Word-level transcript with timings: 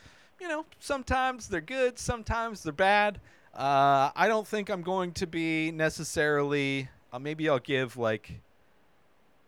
you 0.41 0.49
know, 0.49 0.65
sometimes 0.79 1.49
they're 1.49 1.61
good, 1.61 1.99
sometimes 1.99 2.63
they're 2.63 2.73
bad. 2.73 3.21
Uh, 3.55 4.11
I 4.17 4.29
don't 4.29 4.47
think 4.47 4.71
I'm 4.71 4.83
going 4.83 5.13
to 5.13 5.27
be 5.27 5.71
necessarily. 5.71 6.89
Uh, 7.13 7.19
maybe 7.19 7.49
I'll 7.49 7.59
give 7.59 7.99
like 7.99 8.41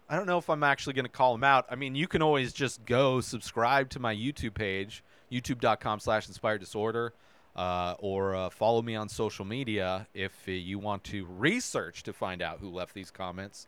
I 0.09 0.17
don't 0.17 0.27
know 0.27 0.39
if 0.39 0.51
I'm 0.51 0.63
actually 0.63 0.93
going 0.93 1.07
to 1.07 1.11
call 1.11 1.33
them 1.33 1.45
out. 1.45 1.67
I 1.71 1.77
mean, 1.77 1.95
you 1.95 2.07
can 2.07 2.21
always 2.21 2.53
just 2.53 2.85
go 2.85 3.21
subscribe 3.21 3.89
to 3.91 3.99
my 3.99 4.15
YouTube 4.15 4.55
page, 4.55 5.03
youtube.com 5.33 5.99
slash 6.01 6.29
inspired 6.29 6.61
disorder, 6.61 7.15
uh, 7.57 7.95
or 7.99 8.35
uh, 8.35 8.51
follow 8.51 8.83
me 8.83 8.97
on 8.97 9.09
social 9.09 9.45
media 9.45 10.07
if 10.13 10.33
uh, 10.47 10.51
you 10.51 10.79
want 10.79 11.05
to 11.05 11.25
research 11.25 12.03
to 12.03 12.13
find 12.13 12.43
out 12.43 12.59
who 12.61 12.69
left 12.69 12.93
these 12.95 13.11
comments. 13.11 13.67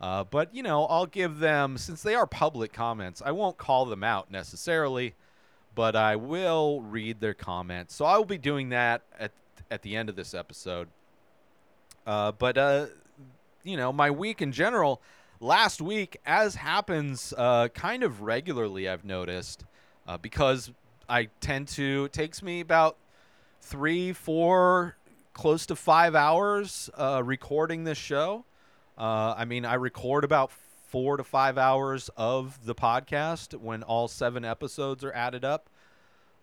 Uh, 0.00 0.24
but, 0.24 0.54
you 0.54 0.62
know, 0.62 0.84
I'll 0.86 1.06
give 1.06 1.38
them, 1.38 1.78
since 1.78 2.02
they 2.02 2.14
are 2.14 2.26
public 2.26 2.72
comments, 2.72 3.22
I 3.24 3.32
won't 3.32 3.56
call 3.56 3.86
them 3.86 4.04
out 4.04 4.30
necessarily, 4.30 5.14
but 5.74 5.96
I 5.96 6.16
will 6.16 6.82
read 6.82 7.20
their 7.20 7.34
comments. 7.34 7.94
So 7.94 8.04
I 8.04 8.16
will 8.18 8.24
be 8.24 8.38
doing 8.38 8.68
that 8.68 9.02
at, 9.18 9.32
at 9.70 9.82
the 9.82 9.96
end 9.96 10.08
of 10.08 10.16
this 10.16 10.34
episode. 10.34 10.88
Uh, 12.06 12.32
but, 12.32 12.58
uh, 12.58 12.86
you 13.64 13.76
know, 13.76 13.92
my 13.92 14.10
week 14.10 14.40
in 14.40 14.52
general 14.52 15.00
last 15.40 15.80
week, 15.80 16.16
as 16.26 16.56
happens 16.56 17.32
uh, 17.36 17.68
kind 17.68 18.02
of 18.02 18.22
regularly, 18.22 18.88
I've 18.88 19.04
noticed, 19.04 19.64
uh, 20.06 20.18
because 20.18 20.70
I 21.08 21.28
tend 21.40 21.68
to, 21.68 22.04
it 22.06 22.12
takes 22.12 22.42
me 22.42 22.60
about 22.60 22.96
three, 23.60 24.12
four, 24.12 24.96
close 25.32 25.66
to 25.66 25.76
five 25.76 26.14
hours 26.14 26.90
uh, 26.96 27.22
recording 27.24 27.84
this 27.84 27.98
show. 27.98 28.44
Uh, 28.96 29.34
I 29.36 29.44
mean, 29.44 29.64
I 29.64 29.74
record 29.74 30.24
about 30.24 30.50
four 30.88 31.16
to 31.16 31.24
five 31.24 31.58
hours 31.58 32.10
of 32.16 32.58
the 32.64 32.74
podcast 32.74 33.54
when 33.54 33.82
all 33.82 34.08
seven 34.08 34.44
episodes 34.44 35.04
are 35.04 35.12
added 35.12 35.44
up. 35.44 35.68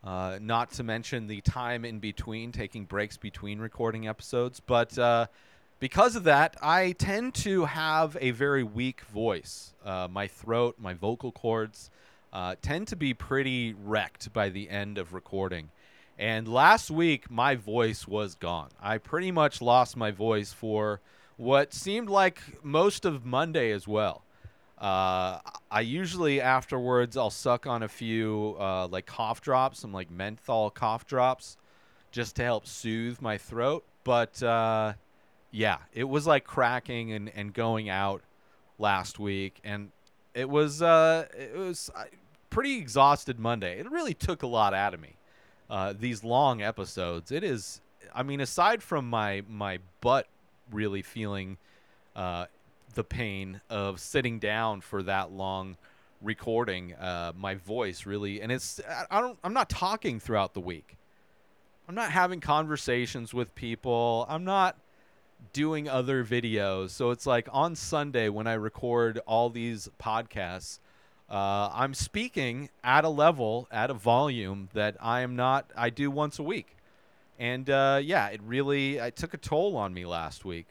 Uh, 0.04 0.38
not 0.40 0.72
to 0.72 0.84
mention 0.84 1.26
the 1.26 1.42
time 1.42 1.84
in 1.84 1.98
between, 2.00 2.52
taking 2.52 2.86
breaks 2.86 3.18
between 3.18 3.60
recording 3.60 4.08
episodes. 4.08 4.60
But 4.60 4.98
uh, 5.00 5.26
because 5.86 6.16
of 6.16 6.23
that, 6.23 6.58
I 6.64 6.94
tend 6.94 7.36
to 7.36 7.66
have 7.66 8.17
a 8.19 8.31
very 8.31 8.64
weak 8.64 9.02
voice. 9.02 9.75
Uh, 9.86 10.08
my 10.09 10.25
throat, 10.25 10.77
my 10.80 10.95
vocal 10.95 11.31
cords 11.31 11.92
uh, 12.33 12.55
tend 12.59 12.88
to 12.88 12.95
be 12.95 13.14
pretty 13.14 13.75
wrecked 13.75 14.33
by 14.33 14.50
the 14.50 14.67
end 14.67 14.97
of 14.97 15.14
recording. 15.14 15.69
And 16.17 16.47
last 16.47 16.89
week, 16.89 17.30
my 17.30 17.53
voice 17.53 18.08
was 18.08 18.33
gone. 18.33 18.69
I 18.81 18.97
pretty 18.97 19.31
much 19.31 19.61
lost 19.61 19.95
my 19.95 20.09
voice 20.09 20.52
for 20.52 21.02
what 21.38 21.72
seemed 21.72 22.09
like 22.09 22.39
most 22.64 23.05
of 23.05 23.23
Monday 23.23 23.70
as 23.70 23.87
well. 23.87 24.23
Uh, 24.80 25.37
I 25.70 25.81
usually 25.81 26.42
afterwards 26.42 27.15
I'll 27.15 27.30
suck 27.30 27.67
on 27.67 27.83
a 27.83 27.87
few 27.87 28.55
uh, 28.60 28.87
like 28.87 29.05
cough 29.05 29.39
drops, 29.39 29.81
some 29.81 29.93
like 29.93 30.10
menthol 30.10 30.71
cough 30.71 31.05
drops, 31.05 31.58
just 32.11 32.37
to 32.37 32.43
help 32.43 32.65
soothe 32.65 33.21
my 33.21 33.37
throat. 33.37 33.86
But 34.04 34.42
uh, 34.42 34.93
yeah, 35.52 35.78
it 35.94 36.06
was 36.06 36.28
like 36.28 36.44
cracking 36.44 37.11
and, 37.11 37.32
and 37.36 37.54
going 37.54 37.89
out 37.89 38.22
last 38.78 39.20
week, 39.20 39.60
and 39.64 39.92
it 40.33 40.50
was 40.50 40.82
uh, 40.82 41.26
it 41.38 41.56
was 41.56 41.89
uh, 41.95 42.06
pretty 42.50 42.78
exhausted 42.78 43.39
Monday. 43.39 43.80
It 43.80 43.89
really 43.89 44.14
took 44.14 44.44
a 44.44 44.48
lot 44.48 44.73
out 44.73 44.94
of 44.94 45.00
me. 45.00 45.16
Uh, 45.70 45.94
these 45.98 46.23
long 46.23 46.61
episodes, 46.61 47.32
it 47.32 47.44
is. 47.44 47.82
I 48.14 48.23
mean, 48.23 48.42
aside 48.42 48.84
from 48.84 49.10
my 49.10 49.44
my 49.50 49.80
butt 50.02 50.28
really 50.72 51.02
feeling 51.02 51.58
uh, 52.16 52.45
the 52.94 53.04
pain 53.04 53.61
of 53.70 54.00
sitting 54.00 54.39
down 54.39 54.82
for 54.82 55.04
that 55.04 55.32
long 55.32 55.78
recording, 56.22 56.94
uh, 56.95 57.34
my 57.36 57.55
voice 57.55 58.05
really, 58.05 58.42
and 58.42 58.52
it's 58.52 58.80
I 59.10 59.22
don't 59.22 59.39
I'm 59.44 59.54
not 59.54 59.70
talking 59.70 60.20
throughout 60.20 60.54
the 60.54 60.61
week. 60.61 60.98
I'm 61.88 61.95
not 61.95 62.11
having 62.11 62.39
conversations 62.39 63.34
with 63.34 63.54
people. 63.54 64.26
I'm 64.28 64.44
not 64.44 64.76
doing 65.54 65.88
other 65.88 66.23
videos. 66.23 66.90
So 66.90 67.12
it's 67.12 67.26
like 67.26 67.48
on 67.52 67.76
Sunday 67.76 68.30
when 68.30 68.48
I 68.48 68.54
record 68.54 69.20
all 69.26 69.50
these 69.50 69.90
podcasts, 70.02 70.80
uh, 71.30 71.70
I'm 71.73 71.94
speaking 71.94 72.70
at 72.84 73.04
a 73.04 73.10
level, 73.10 73.68
at 73.72 73.90
a 73.90 73.94
volume 73.94 74.70
that 74.73 74.96
I 75.00 75.22
am 75.22 75.36
not, 75.36 75.72
I 75.76 75.90
do 75.90 76.12
once 76.12 76.40
a 76.40 76.44
week. 76.44 76.76
And 77.40 77.70
uh, 77.70 78.00
yeah, 78.04 78.28
it 78.28 78.42
really, 78.44 78.98
it 78.98 79.16
took 79.16 79.34
a 79.34 79.38
toll 79.38 79.76
on 79.76 79.94
me 79.94 80.06
last 80.06 80.46
week. 80.46 80.68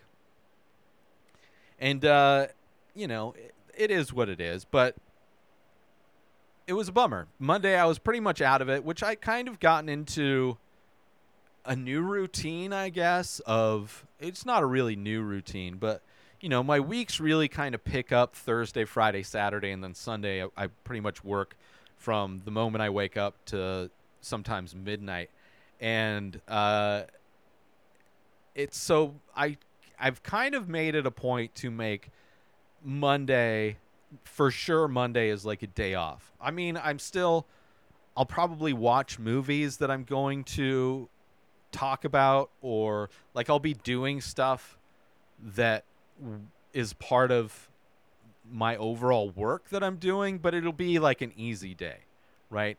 And, 1.79 2.05
uh, 2.05 2.47
you 2.95 3.09
know, 3.09 3.35
it, 3.37 3.55
it 3.77 3.91
is 3.91 4.13
what 4.13 4.29
it 4.29 4.41
is, 4.41 4.65
but 4.65 4.95
it 6.67 6.73
was 6.73 6.89
a 6.89 6.93
bummer. 6.93 7.27
Monday, 7.39 7.77
I 7.77 7.85
was 7.85 7.99
pretty 7.99 8.21
much 8.21 8.41
out 8.41 8.63
of 8.63 8.69
it, 8.69 8.85
which 8.85 9.03
I 9.03 9.17
kind 9.17 9.49
of 9.49 9.61
gotten 9.61 9.89
into 9.89 10.57
a 11.65 11.77
new 11.77 12.03
routine, 12.03 12.73
I 12.73 12.89
guess, 12.89 13.41
of 13.47 14.07
it's 14.21 14.45
not 14.45 14.63
a 14.63 14.67
really 14.67 14.97
new 14.97 15.23
routine, 15.23 15.77
but 15.77 16.03
you 16.41 16.49
know, 16.49 16.63
my 16.63 16.79
weeks 16.79 17.21
really 17.21 17.49
kind 17.49 17.75
of 17.75 17.83
pick 17.85 18.13
up 18.13 18.37
Thursday, 18.37 18.85
Friday, 18.85 19.23
Saturday, 19.23 19.71
and 19.71 19.83
then 19.83 19.95
Sunday. 19.95 20.45
I, 20.45 20.49
I 20.57 20.67
pretty 20.85 21.01
much 21.01 21.25
work 21.25 21.57
from 21.97 22.43
the 22.45 22.51
moment 22.51 22.83
I 22.83 22.91
wake 22.91 23.17
up 23.17 23.43
to 23.47 23.91
sometimes 24.21 24.75
midnight, 24.75 25.31
and 25.81 26.39
uh, 26.47 27.05
it's 28.55 28.77
so 28.77 29.15
I 29.35 29.57
I've 29.99 30.23
kind 30.23 30.55
of 30.55 30.69
made 30.69 30.95
it 30.95 31.07
a 31.07 31.11
point 31.11 31.55
to 31.57 31.71
make 31.71 32.11
Monday 32.83 33.79
for 34.25 34.51
sure. 34.51 34.87
Monday 34.87 35.31
is 35.31 35.47
like 35.47 35.63
a 35.63 35.67
day 35.67 35.95
off. 35.95 36.33
I 36.41 36.51
mean, 36.51 36.79
I'm 36.83 36.99
still. 36.99 37.47
I'll 38.17 38.27
probably 38.27 38.73
watch 38.73 39.19
movies 39.19 39.79
that 39.79 39.91
I'm 39.91 40.05
going 40.05 40.45
to 40.45 41.09
talk 41.75 42.05
about 42.05 42.51
or 42.63 43.11
like 43.35 43.51
I'll 43.51 43.59
be 43.59 43.75
doing 43.75 44.21
stuff 44.21 44.79
that 45.57 45.85
is 46.73 46.93
part 46.95 47.33
of 47.33 47.69
my 48.51 48.77
overall 48.77 49.31
work 49.31 49.69
that 49.71 49.83
I'm 49.83 49.97
doing, 49.97 50.39
but 50.39 50.55
it'll 50.55 50.73
be 50.73 50.99
like 50.99 51.21
an 51.21 51.33
easy 51.37 51.75
day, 51.75 51.99
right? 52.49 52.79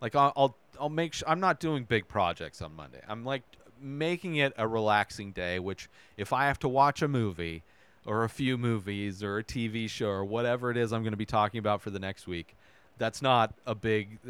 Like 0.00 0.14
I'll 0.14 0.56
I'll, 0.80 0.88
make 0.88 1.14
sure 1.14 1.28
I'm 1.28 1.40
not 1.40 1.58
doing 1.58 1.82
big 1.82 2.06
projects 2.06 2.62
on 2.62 2.76
Monday. 2.76 3.00
I'm 3.08 3.24
like 3.24 3.42
making 3.80 4.36
it 4.36 4.52
a 4.56 4.68
relaxing 4.68 5.32
day, 5.32 5.58
which 5.58 5.88
if 6.16 6.32
I 6.32 6.46
have 6.46 6.60
to 6.60 6.68
watch 6.68 7.02
a 7.02 7.08
movie 7.08 7.64
or 8.06 8.22
a 8.22 8.28
few 8.28 8.56
movies 8.56 9.22
or 9.22 9.38
a 9.38 9.44
TV 9.44 9.90
show 9.90 10.08
or 10.08 10.24
whatever 10.24 10.70
it 10.70 10.76
is 10.76 10.92
I'm 10.92 11.02
going 11.02 11.12
to 11.12 11.18
be 11.18 11.26
talking 11.26 11.58
about 11.58 11.82
for 11.82 11.90
the 11.90 11.98
next 11.98 12.28
week, 12.28 12.54
that's 12.98 13.20
not 13.20 13.54
a 13.66 13.74
big 13.74 14.20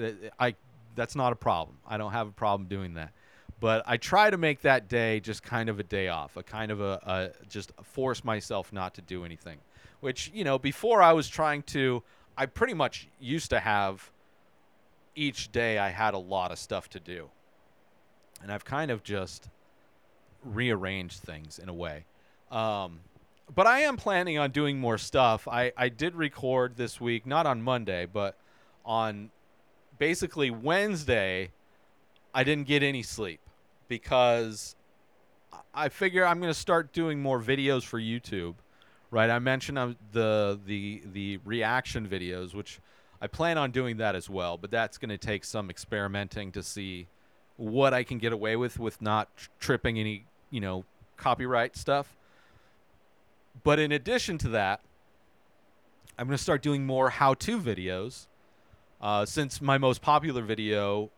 I 0.41 0.55
that's 0.95 1.15
not 1.15 1.35
a 1.35 1.37
problem. 1.37 1.77
I 1.87 1.99
don't 1.99 2.13
have 2.13 2.29
a 2.29 2.33
problem 2.33 2.67
doing 2.69 2.95
that 2.95 3.13
but 3.61 3.83
I 3.87 3.97
try 3.97 4.31
to 4.31 4.37
make 4.37 4.63
that 4.63 4.89
day 4.89 5.21
just 5.21 5.43
kind 5.43 5.69
of 5.69 5.81
a 5.81 5.83
day 5.83 6.09
off, 6.09 6.37
a 6.37 6.43
kind 6.43 6.71
of 6.71 6.81
a, 6.81 7.33
a, 7.43 7.47
just 7.49 7.73
force 7.83 8.25
myself 8.25 8.73
not 8.73 8.95
to 8.95 9.03
do 9.03 9.25
anything. 9.25 9.59
Which 10.01 10.31
you 10.33 10.45
know, 10.45 10.59
before 10.59 11.03
I 11.03 11.13
was 11.13 11.29
trying 11.29 11.63
to, 11.65 12.03
I 12.37 12.47
pretty 12.47 12.75
much 12.75 13.09
used 13.19 13.51
to 13.51 13.59
have 13.59 14.11
each 15.17 15.51
day 15.51 15.79
I 15.79 15.89
had 15.89 16.15
a 16.15 16.19
lot 16.19 16.53
of 16.53 16.59
stuff 16.59 16.89
to 16.91 17.01
do, 17.01 17.29
and 18.43 18.53
I've 18.53 18.65
kind 18.65 18.93
of 18.93 19.03
just 19.03 19.49
rearranged 20.45 21.21
things 21.21 21.59
in 21.59 21.69
a 21.69 21.75
way. 21.75 22.05
Um, 22.53 23.01
but 23.53 23.67
I 23.67 23.81
am 23.81 23.97
planning 23.97 24.39
on 24.39 24.53
doing 24.53 24.79
more 24.79 24.99
stuff. 24.99 25.49
I, 25.49 25.73
I 25.77 25.89
did 25.89 26.15
record 26.15 26.77
this 26.77 27.01
week, 27.01 27.27
not 27.27 27.47
on 27.47 27.63
Monday, 27.63 28.07
but 28.07 28.37
on 28.85 29.31
basically 29.99 30.51
Wednesday. 30.51 31.51
I 32.33 32.45
didn't 32.45 32.69
get 32.69 32.83
any 32.85 33.03
sleep 33.03 33.41
because 33.89 34.77
I 35.75 35.89
figure 35.89 36.27
I'm 36.27 36.41
going 36.41 36.53
to 36.53 36.59
start 36.59 36.93
doing 36.93 37.21
more 37.21 37.41
videos 37.41 37.83
for 37.83 38.01
YouTube. 38.01 38.55
Right, 39.11 39.31
I 39.31 39.39
mentioned 39.39 39.79
uh, 39.79 39.95
the 40.13 40.61
the 40.67 41.03
the 41.11 41.39
reaction 41.45 42.07
videos, 42.07 42.55
which 42.55 42.79
I 43.23 43.27
plan 43.27 43.57
on 43.57 43.71
doing 43.71 43.97
that 43.97 44.15
as 44.15 44.29
well, 44.29 44.59
but 44.59 44.71
that's 44.71 44.99
going 44.99 45.09
to 45.09 45.17
take 45.17 45.45
some 45.45 45.71
experimenting 45.71 46.53
to 46.53 46.63
see 46.63 47.09
what 47.57 47.95
I 47.95 48.05
can 48.05 48.19
get 48.19 48.35
away 48.35 48.55
with 48.57 48.79
with 48.79 49.01
not 49.01 49.35
tr- 49.35 49.49
tripping 49.59 49.99
any, 49.99 50.27
you 50.51 50.61
know, 50.61 50.85
copyright 51.17 51.75
stuff. 51.75 52.19
But 53.65 53.79
in 53.79 53.93
addition 53.93 54.37
to 54.39 54.51
that, 54.51 54.83
I'm 56.19 56.27
going 56.27 56.37
to 56.37 56.43
start 56.43 56.63
doing 56.63 56.85
more 56.85 57.11
how-to 57.11 57.59
videos. 57.59 58.27
Uh, 59.01 59.25
since 59.25 59.61
my 59.61 59.79
most 59.79 60.03
popular 60.03 60.43
video 60.43 61.11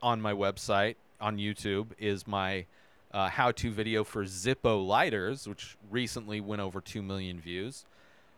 on 0.00 0.20
my 0.20 0.32
website 0.32 0.94
on 1.20 1.38
YouTube 1.38 1.88
is 1.98 2.26
my 2.26 2.66
uh, 3.12 3.28
how-to 3.28 3.70
video 3.70 4.04
for 4.04 4.24
Zippo 4.24 4.86
lighters, 4.86 5.48
which 5.48 5.76
recently 5.90 6.40
went 6.40 6.60
over 6.60 6.80
two 6.80 7.02
million 7.02 7.40
views. 7.40 7.84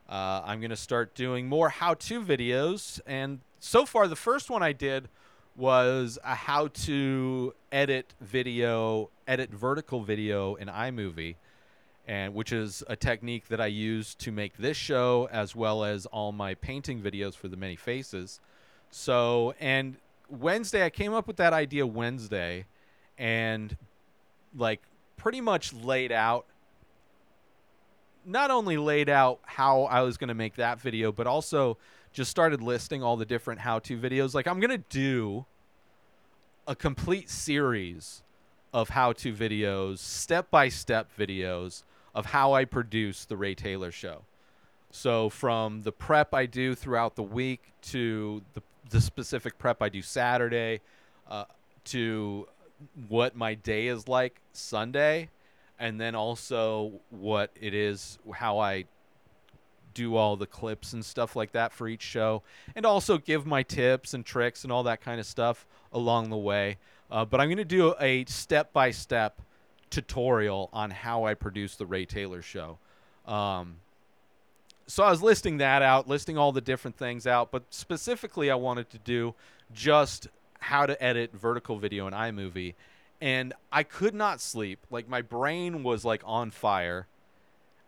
Uh, 0.08 0.42
I'm 0.44 0.60
going 0.60 0.70
to 0.70 0.76
start 0.76 1.14
doing 1.14 1.48
more 1.48 1.69
how-to 1.69 2.22
videos, 2.22 3.00
and 3.06 3.40
so 3.58 3.84
far 3.84 4.08
the 4.08 4.16
first 4.16 4.48
one 4.50 4.62
I 4.62 4.72
did 4.72 5.08
was 5.56 6.19
a 6.25 6.34
how-to 6.34 7.52
edit 7.72 8.14
video, 8.20 9.10
edit 9.26 9.50
vertical 9.50 10.02
video 10.02 10.54
in 10.54 10.69
iMovie, 10.69 11.34
and 12.06 12.32
which 12.32 12.52
is 12.52 12.82
a 12.86 12.96
technique 12.96 13.48
that 13.48 13.60
I 13.60 13.66
use 13.66 14.14
to 14.16 14.32
make 14.32 14.56
this 14.56 14.76
show 14.76 15.28
as 15.31 15.54
well 15.54 15.84
as 15.84 16.06
all 16.06 16.32
my 16.32 16.54
painting 16.54 17.02
videos 17.02 17.34
for 17.34 17.48
the 17.48 17.56
many 17.56 17.76
faces. 17.76 18.40
So, 18.90 19.54
and 19.60 19.96
Wednesday 20.28 20.84
I 20.84 20.90
came 20.90 21.14
up 21.14 21.26
with 21.26 21.36
that 21.36 21.52
idea 21.52 21.86
Wednesday, 21.86 22.66
and 23.16 23.76
like 24.56 24.80
pretty 25.16 25.40
much 25.40 25.72
laid 25.72 26.12
out 26.12 26.46
not 28.28 28.50
only 28.50 28.76
laid 28.76 29.08
out 29.08 29.40
how 29.44 29.84
I 29.84 30.02
was 30.02 30.19
going 30.19 30.28
to 30.28 30.34
make 30.34 30.56
that 30.56 30.80
video, 30.80 31.10
but 31.10 31.26
also 31.26 31.78
just 32.12 32.30
started 32.30 32.62
listing 32.62 33.02
all 33.02 33.16
the 33.16 33.25
different 33.25 33.60
how 33.60 33.78
to 33.80 33.98
videos. 33.98 34.34
Like, 34.34 34.46
I'm 34.46 34.60
going 34.60 34.70
to 34.70 34.84
do 34.90 35.46
a 36.66 36.76
complete 36.76 37.31
series 37.31 38.22
of 38.72 38.90
how 38.90 39.12
to 39.14 39.32
videos, 39.32 39.98
step 39.98 40.50
by 40.50 40.69
step 40.69 41.10
videos 41.19 41.84
of 42.14 42.26
how 42.26 42.52
I 42.52 42.66
produce 42.66 43.24
the 43.24 43.36
Ray 43.36 43.54
Taylor 43.54 43.90
show. 43.90 44.22
So, 44.90 45.31
from 45.31 45.82
the 45.82 45.92
prep 45.92 46.34
I 46.34 46.46
do 46.46 46.74
throughout 46.74 47.16
the 47.16 47.22
week 47.22 47.72
to 47.82 48.42
the, 48.54 48.62
the 48.90 49.00
specific 49.00 49.58
prep 49.58 49.82
I 49.82 49.88
do 49.88 50.02
Saturday 50.02 50.81
uh, 51.29 51.44
to 51.85 52.49
what 53.08 53.37
my 53.37 53.55
day 53.55 53.88
is 53.88 54.08
like 54.08 54.40
Sunday 54.52 55.31
and 55.79 56.00
then 56.00 56.14
also 56.14 57.00
what 57.11 57.50
it 57.61 57.75
is 57.75 58.19
how 58.35 58.58
I 58.58 58.85
do 59.94 60.17
all 60.17 60.37
the 60.37 60.46
clips 60.46 60.93
and 60.93 61.05
stuff 61.05 61.35
like 61.35 61.52
that 61.52 61.73
for 61.73 61.88
each 61.88 62.02
show, 62.02 62.43
and 62.76 62.87
also 62.87 63.19
give 63.19 63.46
my 63.46 63.62
tips 63.64 64.14
and 64.14 64.25
tricks 64.25 64.62
and 64.62 64.73
all 64.73 64.85
that 64.85 65.00
kind 65.00 65.19
of 65.19 65.26
stuff 65.26 65.67
along 65.93 66.31
the 66.31 66.37
way. 66.37 66.76
Uh, 67.11 67.25
but 67.25 67.41
I'm 67.41 67.49
going 67.49 67.56
to 67.58 67.64
do 67.64 67.94
a 68.00 68.25
step 68.26 68.73
by 68.73 68.91
step 68.91 69.41
tutorial 69.91 70.69
on 70.73 70.91
how 70.91 71.25
I 71.25 71.34
produce 71.34 71.75
the 71.75 71.87
Ray 71.87 72.05
Taylor 72.05 72.43
show. 72.43 72.79
Um, 73.26 73.76
so 74.88 75.05
I 75.05 75.11
was 75.11 75.23
listing 75.23 75.58
that 75.58 75.82
out, 75.82 76.08
listing 76.08 76.37
all 76.37 76.50
the 76.50 76.61
different 76.61 76.96
things 76.96 77.26
out, 77.26 77.52
but 77.52 77.62
specifically 77.70 78.50
I 78.50 78.56
wanted 78.56 78.90
to 78.90 78.99
do 78.99 79.35
just 79.73 80.29
how 80.61 80.87
to 80.87 81.00
edit 81.02 81.32
vertical 81.32 81.79
video 81.79 82.06
in 82.08 82.14
iMovie 82.14 82.75
and 83.20 83.52
I 83.73 83.82
could 83.82 84.14
not 84.14 84.40
sleep. 84.40 84.87
Like 84.90 85.08
my 85.08 85.23
brain 85.23 85.82
was 85.82 86.05
like 86.05 86.23
on 86.25 86.50
fire. 86.50 87.06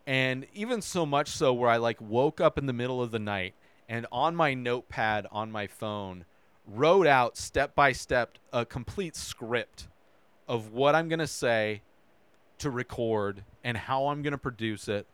And 0.07 0.47
even 0.55 0.83
so 0.83 1.07
much 1.07 1.29
so 1.29 1.53
where 1.53 1.71
I 1.71 1.77
like 1.77 2.01
woke 2.01 2.41
up 2.41 2.59
in 2.59 2.67
the 2.67 2.73
middle 2.73 3.03
of 3.03 3.11
the 3.11 3.19
night 3.19 3.55
and 3.89 4.07
on 4.11 4.35
my 4.35 4.55
notepad 4.55 5.27
on 5.31 5.51
my 5.51 5.67
phone 5.67 6.25
wrote 6.67 7.07
out 7.07 7.37
step 7.37 7.75
by 7.75 7.93
step 7.93 8.39
a 8.53 8.65
complete 8.65 9.17
script 9.17 9.89
of 10.49 10.73
what 10.73 10.95
I'm 10.95 11.09
going 11.09 11.21
to 11.21 11.27
say 11.27 11.83
to 12.59 12.71
record 12.71 13.45
and 13.63 13.77
how 13.77 14.09
I'm 14.09 14.23
going 14.23 14.33
to 14.33 14.39
produce 14.39 14.89
it. 14.89 15.07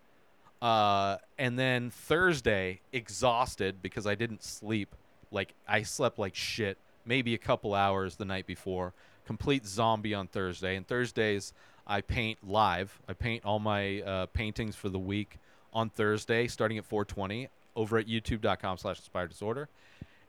Uh, 0.63 1.17
and 1.39 1.59
then 1.59 1.91
Thursday, 1.91 2.81
exhausted 2.93 3.83
because 3.83 4.07
I 4.07 4.15
didn't 4.15 4.43
sleep. 4.43 4.95
Like 5.31 5.55
I 5.69 5.83
slept 5.83 6.19
like 6.19 6.35
shit, 6.35 6.79
maybe 7.05 7.35
a 7.35 7.39
couple 7.39 7.75
hours 7.75 8.17
the 8.17 8.25
night 8.25 8.47
before 8.47 8.95
complete 9.27 9.67
zombie 9.67 10.15
on 10.15 10.29
Thursday. 10.29 10.77
And 10.77 10.87
Thursdays, 10.87 11.53
I 11.87 12.01
paint 12.01 12.39
live. 12.49 12.99
I 13.09 13.13
paint 13.13 13.45
all 13.45 13.59
my 13.59 14.01
uh, 14.01 14.27
paintings 14.27 14.77
for 14.77 14.89
the 14.89 14.99
week 14.99 15.39
on 15.75 15.91
Thursday, 15.91 16.47
starting 16.47 16.79
at 16.79 16.85
420 16.85 17.49
over 17.75 17.99
at 17.99 18.07
youtube.com 18.07 18.79
slash 18.79 18.99
inspired 18.99 19.29
disorder. 19.29 19.69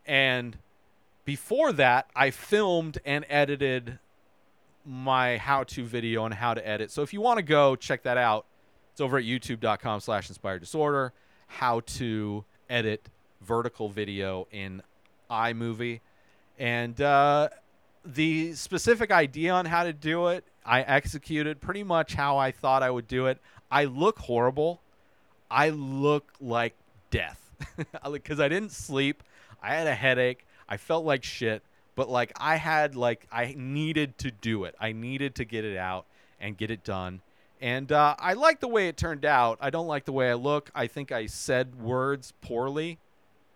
And 0.06 0.58
before 1.24 1.72
that, 1.74 2.10
I 2.16 2.32
filmed 2.32 2.98
and 3.06 3.26
edited 3.30 4.00
my 4.86 5.38
how-to 5.38 5.84
video 5.84 6.24
on 6.24 6.32
how 6.32 6.54
to 6.54 6.68
edit. 6.68 6.92
So 6.92 7.02
if 7.02 7.14
you 7.14 7.22
want 7.22 7.38
to 7.38 7.44
go 7.44 7.76
check 7.76 8.04
that 8.04 8.18
out, 8.18 8.46
it's 8.98 9.02
over 9.04 9.20
at 9.20 9.26
youtube.com 9.26 10.00
slash 10.00 10.28
inspired 10.28 10.58
disorder, 10.58 11.14
how 11.46 11.82
to 11.82 12.44
edit 12.68 13.10
vertical 13.42 13.90
video 13.90 14.48
in 14.52 14.82
iMovie. 15.30 16.00
And 16.58 17.00
uh, 17.00 17.50
the 18.04 18.56
specific 18.56 19.12
idea 19.12 19.54
on 19.54 19.68
how 19.68 19.84
to 19.84 19.94
do 19.94 20.30
it, 20.30 20.46
I 20.66 20.82
executed 20.82 21.62
pretty 21.62 21.84
much 21.84 22.16
how 22.16 22.40
I 22.40 22.50
thought 22.50 22.82
I 22.82 22.90
would 22.90 23.08
do 23.08 23.28
it. 23.28 23.38
I 23.70 23.86
look 23.86 24.18
horrible. 24.18 24.82
I 25.52 25.70
look 25.70 26.32
like 26.42 26.74
death 27.12 27.52
because 28.12 28.40
I 28.40 28.50
didn't 28.50 28.72
sleep. 28.72 29.22
I 29.62 29.76
had 29.76 29.86
a 29.86 29.94
headache. 29.94 30.44
I 30.68 30.78
felt 30.78 31.06
like 31.06 31.24
shit, 31.24 31.62
but 31.96 32.10
like 32.10 32.32
I 32.36 32.56
had 32.56 32.96
like 32.96 33.28
I 33.32 33.54
needed 33.56 34.18
to 34.18 34.32
do 34.32 34.64
it. 34.64 34.74
I 34.80 34.92
needed 34.92 35.36
to 35.36 35.46
get 35.46 35.66
it 35.66 35.78
out 35.78 36.08
and 36.40 36.58
get 36.58 36.72
it 36.72 36.84
done. 36.84 37.22
And 37.62 37.92
uh, 37.92 38.16
I 38.20 38.34
like 38.34 38.60
the 38.60 38.68
way 38.68 38.88
it 38.88 38.98
turned 38.98 39.26
out. 39.26 39.58
I 39.62 39.70
don't 39.70 39.88
like 39.88 40.06
the 40.06 40.12
way 40.12 40.30
I 40.30 40.36
look. 40.36 40.70
I 40.76 40.88
think 40.88 41.12
I 41.12 41.26
said 41.26 41.82
words 41.82 42.34
poorly 42.42 43.00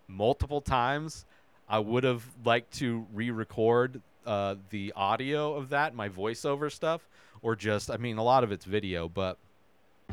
multiple 0.08 0.62
times. 0.62 1.26
I 1.70 1.80
would 1.80 2.04
have 2.04 2.26
liked 2.44 2.74
to 2.80 3.06
re-record 3.14 4.02
uh, 4.26 4.56
the 4.70 4.94
audio 4.96 5.56
of 5.56 5.70
that, 5.70 5.96
my 5.96 6.10
voiceover 6.10 6.72
stuff, 6.72 7.08
or 7.42 7.56
just, 7.56 7.90
I 7.90 7.98
mean, 7.98 8.18
a 8.18 8.24
lot 8.24 8.44
of 8.44 8.52
it's 8.52 8.66
video, 8.66 9.08
but. 9.08 9.38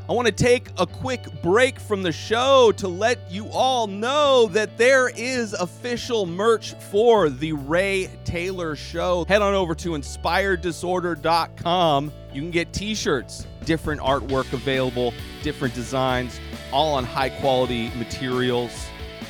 I 0.07 0.13
want 0.13 0.27
to 0.27 0.31
take 0.31 0.69
a 0.77 0.87
quick 0.87 1.25
break 1.43 1.77
from 1.79 2.03
the 2.03 2.13
show 2.13 2.71
to 2.77 2.87
let 2.87 3.29
you 3.29 3.49
all 3.51 3.85
know 3.85 4.47
that 4.53 4.77
there 4.77 5.09
is 5.09 5.51
official 5.53 6.25
merch 6.25 6.73
for 6.89 7.29
the 7.29 7.51
Ray 7.53 8.09
Taylor 8.23 8.77
Show. 8.77 9.25
Head 9.25 9.41
on 9.41 9.53
over 9.53 9.75
to 9.75 9.89
inspireddisorder.com. 9.89 12.13
You 12.33 12.41
can 12.41 12.49
get 12.49 12.71
t 12.71 12.95
shirts, 12.95 13.45
different 13.65 14.01
artwork 14.01 14.51
available, 14.53 15.13
different 15.43 15.73
designs, 15.73 16.39
all 16.71 16.95
on 16.95 17.03
high 17.03 17.29
quality 17.29 17.89
materials 17.95 18.71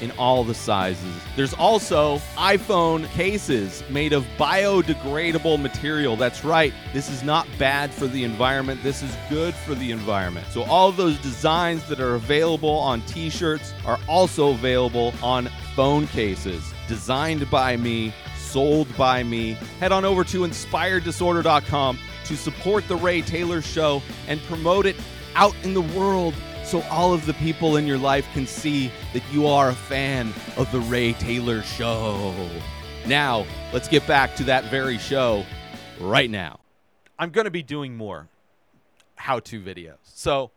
in 0.02 0.12
all 0.12 0.44
the 0.44 0.54
sizes. 0.54 1.14
There's 1.36 1.54
also 1.54 2.18
iPhone 2.38 3.06
cases 3.10 3.84
made 3.90 4.14
of 4.14 4.26
biodegradable 4.38 5.62
material. 5.62 6.16
That's 6.16 6.44
right, 6.44 6.74
this 6.94 7.10
is 7.10 7.24
not 7.24 7.48
bad 7.58 7.94
for 7.94 8.08
the 8.08 8.24
environment, 8.24 8.82
this 8.84 9.02
is 9.02 9.16
good 9.30 9.54
for 9.54 9.76
the 9.76 9.92
environment. 9.92 10.48
So, 10.52 10.64
all 10.64 10.92
those 10.92 11.18
designs 11.20 11.88
that 11.90 12.00
are 12.00 12.16
available 12.16 12.70
on 12.70 13.02
t 13.02 13.30
shirts 13.30 13.74
are 13.86 14.00
also 14.08 14.52
available 14.52 15.14
on 15.22 15.50
phone 15.76 16.08
cases. 16.08 16.74
Designed 16.88 17.50
by 17.50 17.78
me, 17.78 18.14
sold 18.38 18.96
by 18.98 19.24
me. 19.24 19.54
Head 19.80 19.92
on 19.92 20.06
over 20.06 20.24
to 20.26 20.42
inspireddisorder.com 20.42 22.00
to 22.30 22.38
support 22.38 22.88
The 22.88 22.96
Ray 22.96 23.24
Taylor 23.24 23.60
Show 23.60 24.04
and 24.28 24.40
promote 24.44 24.86
it 24.86 24.96
out 25.34 25.56
in 25.64 25.74
the 25.74 25.82
world 25.82 26.36
so 26.64 26.82
all 26.84 27.12
of 27.12 27.26
the 27.26 27.34
people 27.34 27.78
in 27.78 27.88
your 27.88 27.98
life 27.98 28.28
can 28.34 28.46
see 28.46 28.92
that 29.14 29.24
you 29.32 29.48
are 29.48 29.70
a 29.70 29.74
fan 29.74 30.32
of 30.56 30.72
the 30.72 30.80
Ray 30.82 31.14
Taylor 31.14 31.64
Show. 31.64 32.48
Now, 33.08 33.48
let's 33.74 33.88
get 33.88 34.06
back 34.06 34.36
to 34.36 34.44
that 34.44 34.66
very 34.66 35.00
show 35.00 35.44
right 36.00 36.30
now. 36.30 36.60
I'm 37.18 37.32
going 37.32 37.46
to 37.46 37.52
be 37.52 37.64
doing 37.64 37.98
more 37.98 38.28
how 39.16 39.40
to 39.40 39.60
videos. 39.60 39.98
So, 40.04 40.52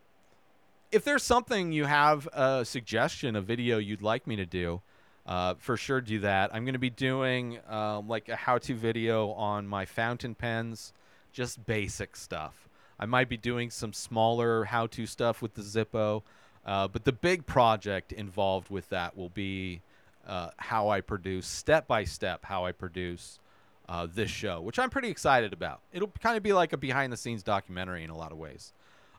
if 0.90 1.04
there's 1.04 1.22
something 1.22 1.72
you 1.72 1.86
have 1.86 2.28
a 2.34 2.66
suggestion, 2.66 3.34
a 3.34 3.40
video 3.40 3.78
you'd 3.78 4.02
like 4.02 4.26
me 4.26 4.36
to 4.36 4.44
do, 4.44 4.82
uh, 5.24 5.54
for 5.54 5.78
sure 5.78 6.02
do 6.02 6.18
that. 6.18 6.54
I'm 6.54 6.66
going 6.66 6.74
to 6.74 6.78
be 6.78 6.90
doing 6.90 7.60
um, 7.66 8.08
like 8.08 8.28
a 8.28 8.36
how 8.36 8.58
to 8.58 8.74
video 8.74 9.30
on 9.30 9.66
my 9.66 9.86
fountain 9.86 10.34
pens, 10.34 10.92
just 11.32 11.64
basic 11.66 12.16
stuff. 12.16 12.68
I 12.98 13.06
might 13.06 13.28
be 13.28 13.36
doing 13.36 13.70
some 13.70 13.92
smaller 13.92 14.64
how 14.64 14.86
to 14.88 15.06
stuff 15.06 15.42
with 15.42 15.54
the 15.54 15.62
Zippo. 15.62 16.22
Uh, 16.64 16.86
but 16.86 17.04
the 17.04 17.12
big 17.12 17.44
project 17.46 18.12
involved 18.12 18.70
with 18.70 18.88
that 18.90 19.16
will 19.16 19.30
be 19.30 19.80
uh, 20.26 20.50
how 20.58 20.90
I 20.90 21.00
produce, 21.00 21.46
step 21.46 21.88
by 21.88 22.04
step, 22.04 22.44
how 22.44 22.64
I 22.64 22.70
produce 22.70 23.40
uh, 23.88 24.06
this 24.14 24.30
show, 24.30 24.60
which 24.60 24.78
I'm 24.78 24.88
pretty 24.88 25.08
excited 25.08 25.52
about. 25.52 25.80
It'll 25.92 26.12
kind 26.20 26.36
of 26.36 26.42
be 26.44 26.52
like 26.52 26.72
a 26.72 26.76
behind 26.76 27.12
the 27.12 27.16
scenes 27.16 27.42
documentary 27.42 28.04
in 28.04 28.10
a 28.10 28.16
lot 28.16 28.30
of 28.30 28.38
ways. 28.38 28.72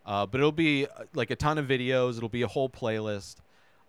Uh, 0.05 0.25
but 0.25 0.39
it'll 0.39 0.51
be 0.53 0.85
uh, 0.87 1.03
like 1.13 1.31
a 1.31 1.35
ton 1.35 1.57
of 1.57 1.65
videos, 1.67 2.15
it'll 2.15 2.29
be 2.29 2.43
a 2.43 2.47
whole 2.47 2.69
playlist. 2.69 3.35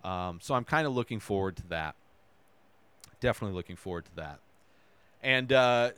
Um, 0.03 0.39
so 0.41 0.53
I'm 0.53 0.65
kind 0.65 0.85
of 0.85 0.93
looking 0.93 1.21
forward 1.21 1.55
to 1.57 1.67
that. 1.67 1.95
definitely 3.21 3.55
looking 3.55 3.75
forward 3.75 4.05
to 4.05 4.15
that. 4.17 4.39
And 5.23 5.51
uh, 5.51 5.91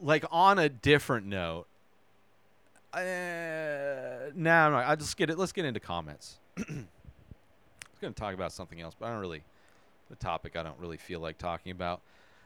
like 0.00 0.24
on 0.30 0.58
a 0.58 0.68
different 0.68 1.26
note, 1.26 1.66
uh, 2.92 4.30
nah. 4.34 4.78
I'll 4.80 4.96
just 4.96 5.16
get 5.16 5.30
it. 5.30 5.38
Let's 5.38 5.52
get 5.52 5.64
into 5.64 5.80
comments. 5.80 6.38
I 6.58 6.62
was 6.62 8.00
going 8.00 8.14
to 8.14 8.18
talk 8.18 8.34
about 8.34 8.52
something 8.52 8.80
else, 8.80 8.94
but 8.98 9.06
I 9.06 9.10
don't 9.10 9.20
really. 9.20 9.42
The 10.08 10.16
topic 10.16 10.54
I 10.54 10.62
don't 10.62 10.78
really 10.78 10.98
feel 10.98 11.18
like 11.18 11.36
talking 11.36 11.72
about. 11.72 12.00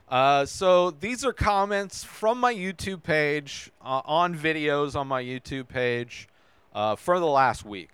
Uh, 0.09 0.45
so 0.45 0.91
these 0.91 1.25
are 1.25 1.33
comments 1.33 2.03
from 2.03 2.41
my 2.41 2.55
YouTube 2.55 3.03
page 3.03 3.71
uh, 3.83 4.01
on 4.05 4.35
videos 4.35 4.97
on 4.97 5.07
my 5.07 5.23
YouTube 5.23 5.69
page 5.69 6.27
uh, 6.75 6.97
for 6.97 7.21
the 7.21 7.27
last 7.27 7.65
week. 7.65 7.91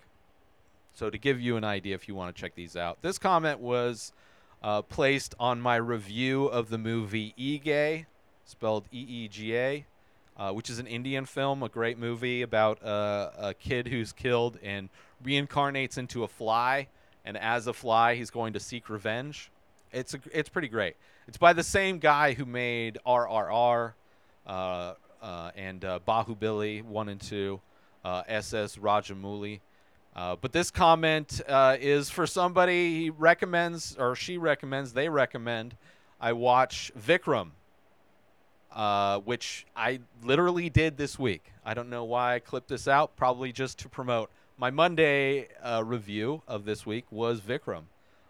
So 0.93 1.11
to 1.11 1.17
give 1.17 1.39
you 1.39 1.57
an 1.57 1.63
idea, 1.63 1.93
if 1.93 2.07
you 2.07 2.15
want 2.15 2.35
to 2.35 2.41
check 2.41 2.55
these 2.55 2.75
out, 2.75 3.01
this 3.03 3.19
comment 3.19 3.59
was 3.59 4.13
uh, 4.63 4.81
placed 4.81 5.35
on 5.39 5.61
my 5.61 5.75
review 5.75 6.45
of 6.45 6.69
the 6.69 6.77
movie 6.79 7.35
Eega, 7.37 8.05
spelled 8.47 8.85
E-E-G-A, 8.91 9.85
uh, 10.37 10.51
which 10.51 10.69
is 10.69 10.79
an 10.79 10.87
Indian 10.87 11.25
film, 11.25 11.61
a 11.61 11.69
great 11.69 11.99
movie 11.99 12.41
about 12.41 12.83
uh, 12.83 13.29
a 13.37 13.53
kid 13.53 13.87
who's 13.87 14.11
killed 14.11 14.57
and 14.63 14.89
reincarnates 15.23 15.97
into 15.97 16.23
a 16.23 16.27
fly, 16.27 16.87
and 17.25 17.37
as 17.37 17.67
a 17.67 17.73
fly, 17.73 18.15
he's 18.15 18.31
going 18.31 18.53
to 18.53 18.59
seek 18.59 18.89
revenge. 18.89 19.51
It's 19.91 20.13
a, 20.13 20.19
it's 20.31 20.49
pretty 20.49 20.69
great. 20.69 20.95
It's 21.27 21.37
by 21.37 21.53
the 21.53 21.63
same 21.63 21.99
guy 21.99 22.33
who 22.33 22.45
made 22.45 22.97
RRR 23.05 23.93
uh, 24.45 24.93
uh, 25.21 25.51
and 25.55 25.83
uh, 25.83 25.99
Bahubali 26.07 26.83
one 26.83 27.09
and 27.09 27.19
two, 27.19 27.59
uh, 28.05 28.23
SS 28.27 28.77
Rajamouli. 28.77 29.59
Uh, 30.15 30.35
but 30.39 30.51
this 30.51 30.71
comment 30.71 31.41
uh, 31.47 31.77
is 31.79 32.09
for 32.09 32.25
somebody 32.25 33.01
he 33.01 33.09
recommends 33.11 33.95
or 33.99 34.15
she 34.15 34.37
recommends 34.37 34.93
they 34.93 35.09
recommend 35.09 35.75
I 36.19 36.33
watch 36.33 36.91
Vikram, 36.99 37.51
uh, 38.77 39.17
which 39.21 39.65
I 39.75 39.99
literally 40.23 40.69
did 40.69 40.97
this 40.97 41.17
week. 41.17 41.51
I 41.65 41.73
don't 41.73 41.89
know 41.89 42.03
why 42.03 42.35
I 42.35 42.39
clipped 42.39 42.69
this 42.69 42.87
out. 42.87 43.15
Probably 43.15 43.51
just 43.51 43.79
to 43.79 43.89
promote 43.89 44.29
my 44.55 44.69
Monday 44.69 45.47
uh, 45.63 45.83
review 45.83 46.43
of 46.47 46.63
this 46.63 46.85
week 46.85 47.05
was 47.09 47.41
Vikram, 47.41 47.85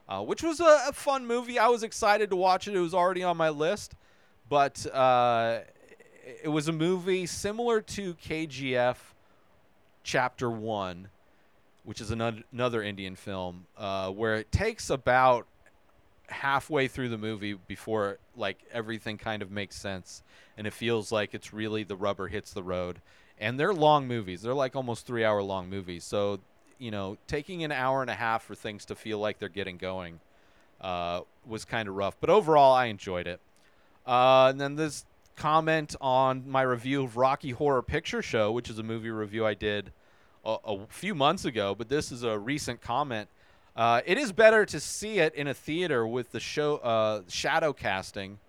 uh, 0.08 0.24
which 0.24 0.42
was 0.42 0.62
a, 0.62 0.86
a 0.88 0.94
fun 0.94 1.28
movie. 1.28 1.60
I 1.60 1.68
was 1.68 1.84
excited 1.84 2.30
to 2.30 2.38
watch 2.38 2.68
it. 2.70 2.76
It 2.76 2.80
was 2.80 2.94
already 2.94 3.24
on 3.24 3.36
my 3.36 3.50
list, 3.50 3.96
but 4.48 4.86
uh, 4.94 5.60
it 6.42 6.50
was 6.50 6.70
a 6.70 6.74
movie 6.74 7.26
similar 7.26 7.82
to 7.82 8.14
KGF 8.16 8.96
Chapter 10.04 10.50
One 10.50 11.10
which 11.88 12.02
is 12.02 12.12
another, 12.12 12.44
another 12.52 12.84
Indian 12.84 13.16
film, 13.16 13.66
uh, 13.78 14.12
where 14.12 14.36
it 14.36 14.52
takes 14.52 14.90
about 14.90 15.48
halfway 16.28 16.88
through 16.88 17.10
the 17.10 17.18
movie 17.18 17.54
before 17.54 18.18
like 18.36 18.58
everything 18.72 19.18
kind 19.18 19.42
of 19.42 19.52
makes 19.52 19.76
sense, 19.76 20.24
and 20.58 20.68
it 20.68 20.74
feels 20.74 21.12
like 21.12 21.34
it's 21.34 21.54
really 21.54 21.84
the 21.84 21.96
rubber 21.96 22.28
hits 22.28 22.54
the 22.54 22.64
road. 22.64 23.02
And 23.40 23.60
they're 23.60 23.74
long 23.74 24.08
movies; 24.08 24.42
they're 24.42 24.54
like 24.54 24.76
almost 24.76 25.06
three-hour 25.06 25.42
long 25.44 25.70
movies. 25.70 26.04
So, 26.04 26.40
you 26.80 26.92
know, 26.92 27.18
taking 27.28 27.64
an 27.64 27.72
hour 27.72 28.02
and 28.02 28.10
a 28.10 28.16
half 28.16 28.44
for 28.44 28.56
things 28.56 28.86
to 28.86 28.96
feel 28.96 29.20
like 29.20 29.40
they're 29.40 29.50
getting 29.50 29.78
going 29.78 30.20
uh, 30.82 31.22
was 31.46 31.66
kind 31.66 31.88
of 31.88 31.96
rough. 31.96 32.18
But 32.20 32.30
overall, 32.30 32.74
I 32.74 32.86
enjoyed 32.86 33.28
it. 33.28 33.40
Uh, 34.06 34.48
and 34.50 34.60
then 34.60 34.76
this 34.76 35.06
comment 35.36 35.96
on 36.02 36.50
my 36.50 36.62
review 36.62 37.04
of 37.04 37.18
Rocky 37.18 37.52
Horror 37.52 37.84
Picture 37.84 38.22
Show, 38.22 38.52
which 38.52 38.70
is 38.70 38.80
a 38.80 38.84
movie 38.84 39.12
review 39.12 39.46
I 39.46 39.54
did 39.54 39.92
a, 40.44 40.58
a 40.66 40.86
few 40.88 41.14
months 41.14 41.46
ago, 41.46 41.76
but 41.76 41.90
this 41.90 42.12
is 42.12 42.24
a 42.24 42.38
recent 42.38 42.82
comment. 42.82 43.30
Uh, 43.78 44.02
it 44.08 44.18
is 44.18 44.32
better 44.32 44.66
to 44.66 44.80
see 44.80 45.20
it 45.20 45.36
in 45.36 45.48
a 45.48 45.54
theater 45.54 46.06
with 46.08 46.32
the 46.32 46.40
show 46.40 46.78
uh, 46.78 47.22
shadow 47.28 47.72
casting. 47.72 48.40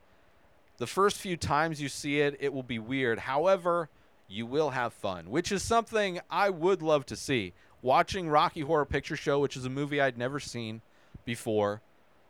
The 0.79 0.87
first 0.87 1.19
few 1.19 1.37
times 1.37 1.83
you 1.83 1.91
see 1.91 2.21
it, 2.21 2.39
it 2.41 2.51
will 2.51 2.63
be 2.63 2.79
weird. 2.79 3.19
However, 3.19 3.91
you 4.27 4.47
will 4.47 4.71
have 4.71 4.95
fun, 4.95 5.29
which 5.29 5.53
is 5.53 5.63
something 5.63 6.19
I 6.31 6.49
would 6.49 6.81
love 6.81 7.05
to 7.07 7.17
see. 7.17 7.53
Watching 7.83 8.31
Rocky 8.31 8.63
Horror 8.63 8.87
Picture 8.87 9.17
Show, 9.17 9.39
which 9.39 9.55
is 9.55 9.67
a 9.67 9.71
movie 9.71 10.01
I'd 10.01 10.17
never 10.17 10.41
seen 10.41 10.81
before, 11.27 11.83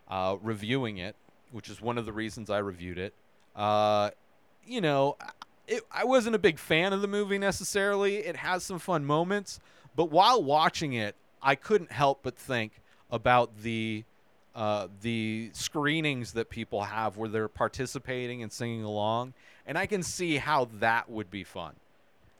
uh, 0.09 0.35
reviewing 0.41 0.97
it, 0.97 1.15
which 1.51 1.69
is 1.69 1.81
one 1.81 1.97
of 1.97 2.05
the 2.05 2.11
reasons 2.11 2.49
I 2.49 2.57
reviewed 2.57 2.97
it. 2.97 3.13
Uh, 3.55 4.09
you 4.65 4.81
know, 4.81 5.15
it, 5.69 5.83
I 5.89 6.03
wasn't 6.03 6.35
a 6.35 6.39
big 6.39 6.59
fan 6.59 6.91
of 6.91 7.01
the 7.01 7.07
movie 7.07 7.37
necessarily. 7.37 8.17
It 8.17 8.35
has 8.35 8.63
some 8.63 8.77
fun 8.77 9.05
moments, 9.05 9.61
but 9.95 10.11
while 10.11 10.43
watching 10.43 10.93
it, 10.93 11.15
I 11.41 11.55
couldn't 11.55 11.93
help 11.93 12.19
but 12.23 12.35
think 12.35 12.73
about 13.11 13.61
the 13.61 14.03
uh, 14.55 14.87
the 15.01 15.51
screenings 15.53 16.33
that 16.33 16.49
people 16.49 16.83
have 16.83 17.17
where 17.17 17.29
they're 17.29 17.47
participating 17.47 18.43
and 18.43 18.51
singing 18.51 18.83
along, 18.83 19.33
and 19.65 19.77
I 19.77 19.85
can 19.85 20.03
see 20.03 20.37
how 20.37 20.67
that 20.79 21.09
would 21.09 21.29
be 21.29 21.43
fun. 21.43 21.75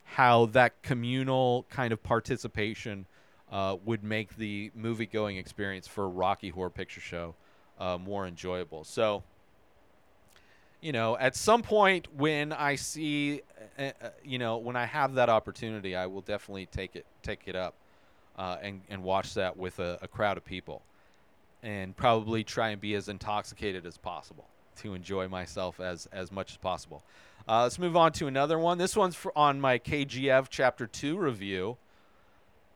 How 0.04 0.48
that 0.48 0.82
communal 0.82 1.66
kind 1.70 1.94
of 1.94 2.02
participation 2.02 3.06
uh, 3.52 3.78
would 3.86 4.04
make 4.04 4.36
the 4.38 4.72
movie 4.76 5.06
going 5.06 5.38
experience 5.38 5.88
for 5.88 6.10
Rocky 6.10 6.50
Horror 6.50 6.72
Picture 6.72 7.02
Show 7.02 7.36
uh, 7.80 7.98
more 7.98 8.28
enjoyable. 8.28 8.84
So 8.84 9.24
you 10.82 10.92
know, 10.94 11.18
at 11.18 11.36
some 11.36 11.62
point 11.62 12.08
when 12.16 12.54
I 12.54 12.76
see, 12.76 13.42
uh, 13.78 13.92
uh, 14.02 14.10
you 14.24 14.40
know, 14.40 14.58
when 14.58 14.76
I 14.76 14.86
have 14.86 15.16
that 15.16 15.30
opportunity, 15.30 15.96
I 15.96 16.06
will 16.06 16.22
definitely 16.22 16.68
take 16.68 16.96
it 16.96 17.06
take 17.22 17.42
it 17.48 17.56
up 17.56 17.76
uh, 18.40 18.58
and 18.62 18.82
and 18.90 19.04
watch 19.04 19.34
that 19.34 19.58
with 19.58 19.80
a, 19.80 20.00
a, 20.02 20.08
crowd 20.08 20.38
of 20.38 20.46
people, 20.46 20.82
and 21.62 21.96
probably 21.96 22.42
try 22.42 22.70
and 22.70 22.80
be 22.80 22.96
as 22.96 23.10
intoxicated 23.10 23.86
as 23.86 23.98
possible 23.98 24.48
to 24.78 24.94
enjoy 24.94 25.28
myself 25.28 25.82
as 25.82 26.08
as 26.14 26.32
much 26.32 26.52
as 26.52 26.58
possible. 26.58 27.04
Uh, 27.48 27.64
let's 27.64 27.78
move 27.78 27.98
on 27.98 28.14
to 28.14 28.28
another 28.28 28.58
one. 28.58 28.78
This 28.78 28.96
one's 28.96 29.18
on 29.36 29.60
my 29.60 29.78
KGF 29.78 30.48
Chapter 30.50 30.88
Two 30.88 31.18
review. 31.18 31.76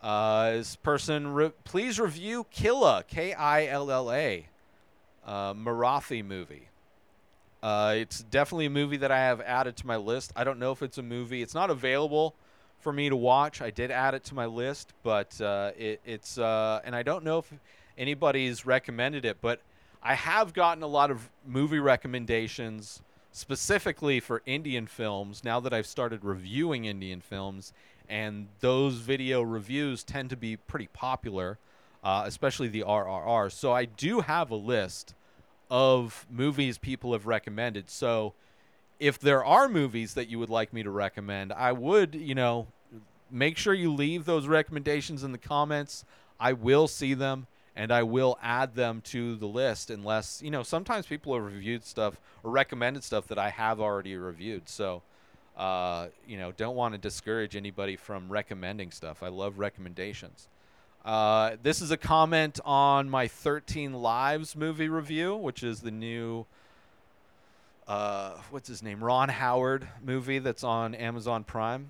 Uh, 0.02 0.52
this 0.52 0.76
person, 0.76 1.34
re- 1.34 1.54
please 1.64 1.98
review 1.98 2.46
Killa, 2.52 3.06
K 3.08 3.32
I 3.32 3.68
L 3.68 3.90
L 3.90 4.12
A, 4.12 4.48
uh, 5.26 5.54
Marathi 5.54 6.26
movie. 6.26 6.68
Uh, 7.62 7.94
it's 7.96 8.22
definitely 8.24 8.66
a 8.66 8.70
movie 8.70 8.98
that 8.98 9.12
I 9.12 9.20
have 9.20 9.40
added 9.40 9.78
to 9.78 9.88
my 9.88 9.96
list. 9.96 10.34
I 10.36 10.44
don't 10.44 10.60
know 10.60 10.74
if 10.74 10.82
it's 10.82 10.98
a 10.98 11.04
movie. 11.04 11.42
It's 11.42 11.56
not 11.56 11.70
available 11.70 12.36
for 12.84 12.94
me 12.94 13.10
to 13.10 13.16
watch. 13.16 13.62
I 13.62 13.72
did 13.72 13.90
add 13.90 14.14
it 14.14 14.24
to 14.26 14.36
my 14.36 14.46
list, 14.46 14.94
but 15.02 15.40
uh, 15.42 15.72
it, 15.78 16.02
it's 16.06 16.38
uh, 16.38 16.82
and 16.84 16.96
I 16.96 17.02
don't 17.02 17.24
know 17.24 17.40
if 17.40 17.52
anybody's 17.98 18.66
recommended 18.66 19.26
it, 19.26 19.38
but 19.42 19.62
I 20.04 20.16
have 20.16 20.54
gotten 20.54 20.84
a 20.84 20.88
lot 20.88 21.10
of 21.10 21.30
movie 21.48 21.80
recommendations 21.80 23.02
specifically 23.32 24.20
for 24.20 24.44
Indian 24.46 24.86
films 24.86 25.44
now 25.44 25.60
that 25.62 25.74
I've 25.74 25.88
started 25.88 26.24
reviewing 26.24 26.86
Indian 26.86 27.22
films, 27.22 27.74
and 28.10 28.48
those 28.60 28.96
video 28.96 29.42
reviews 29.42 30.04
tend 30.04 30.30
to 30.30 30.38
be 30.38 30.58
pretty 30.58 30.88
popular, 30.88 31.58
uh, 32.04 32.24
especially 32.26 32.68
the 32.68 32.84
RRR. 32.84 33.52
So 33.52 33.72
I 33.72 33.86
do 33.86 34.20
have 34.20 34.52
a 34.52 34.56
list 34.56 35.16
of 35.72 36.28
movies 36.30 36.78
people 36.78 37.14
have 37.14 37.26
recommended. 37.26 37.90
So 37.90 38.34
if 39.04 39.20
there 39.20 39.44
are 39.44 39.68
movies 39.68 40.14
that 40.14 40.30
you 40.30 40.40
would 40.40 40.50
like 40.50 40.72
me 40.72 40.82
to 40.82 40.90
recommend, 40.90 41.52
I 41.52 41.74
would, 41.74 42.16
you 42.16 42.36
know, 42.36 42.68
make 43.30 43.58
sure 43.58 43.74
you 43.74 43.94
leave 43.94 44.24
those 44.24 44.48
recommendations 44.48 45.26
in 45.26 45.34
the 45.34 45.38
comments. 45.38 46.06
I 46.40 46.54
will 46.54 46.88
see 46.88 47.14
them 47.14 47.48
and 47.76 47.92
I 47.92 48.04
will 48.04 48.40
add 48.42 48.76
them 48.76 49.02
to 49.08 49.36
the 49.36 49.46
list 49.46 49.90
unless, 49.90 50.42
you 50.42 50.52
know, 50.52 50.64
sometimes 50.64 51.06
people 51.06 51.34
have 51.34 51.44
reviewed 51.44 51.84
stuff 51.84 52.16
or 52.44 52.52
recommended 52.52 53.04
stuff 53.04 53.28
that 53.28 53.38
I 53.38 53.50
have 53.50 53.82
already 53.82 54.16
reviewed. 54.16 54.70
So, 54.70 55.02
uh, 55.58 56.08
you 56.26 56.38
know, 56.38 56.54
don't 56.54 56.78
want 56.78 56.94
to 56.94 56.98
discourage 56.98 57.58
anybody 57.58 57.98
from 57.98 58.30
recommending 58.30 58.92
stuff. 58.92 59.22
I 59.22 59.28
love 59.28 59.60
recommendations. 59.60 60.48
Uh, 61.04 61.58
this 61.62 61.82
is 61.82 61.92
a 61.92 61.98
comment 61.98 62.62
on 62.64 63.10
my 63.10 63.28
13 63.28 63.96
Lives 63.96 64.56
movie 64.56 64.88
review, 64.88 65.36
which 65.36 65.62
is 65.62 65.82
the 65.82 65.92
new, 65.92 66.46
uh, 67.88 68.38
what's 68.50 68.68
his 68.68 68.82
name? 68.82 69.04
Ron 69.04 69.30
Howard 69.30 69.88
movie 70.04 70.40
that's 70.40 70.64
on 70.64 70.96
Amazon 70.96 71.44
Prime. 71.44 71.90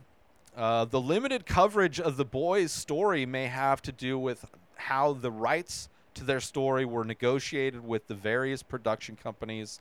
Uh, 0.55 0.85
the 0.85 1.01
limited 1.01 1.45
coverage 1.45 1.99
of 1.99 2.17
the 2.17 2.25
boys' 2.25 2.71
story 2.71 3.25
may 3.25 3.47
have 3.47 3.81
to 3.81 3.91
do 3.91 4.17
with 4.19 4.45
how 4.75 5.13
the 5.13 5.31
rights 5.31 5.89
to 6.13 6.23
their 6.23 6.39
story 6.39 6.85
were 6.85 7.03
negotiated 7.03 7.85
with 7.85 8.07
the 8.07 8.13
various 8.13 8.61
production 8.61 9.15
companies, 9.15 9.79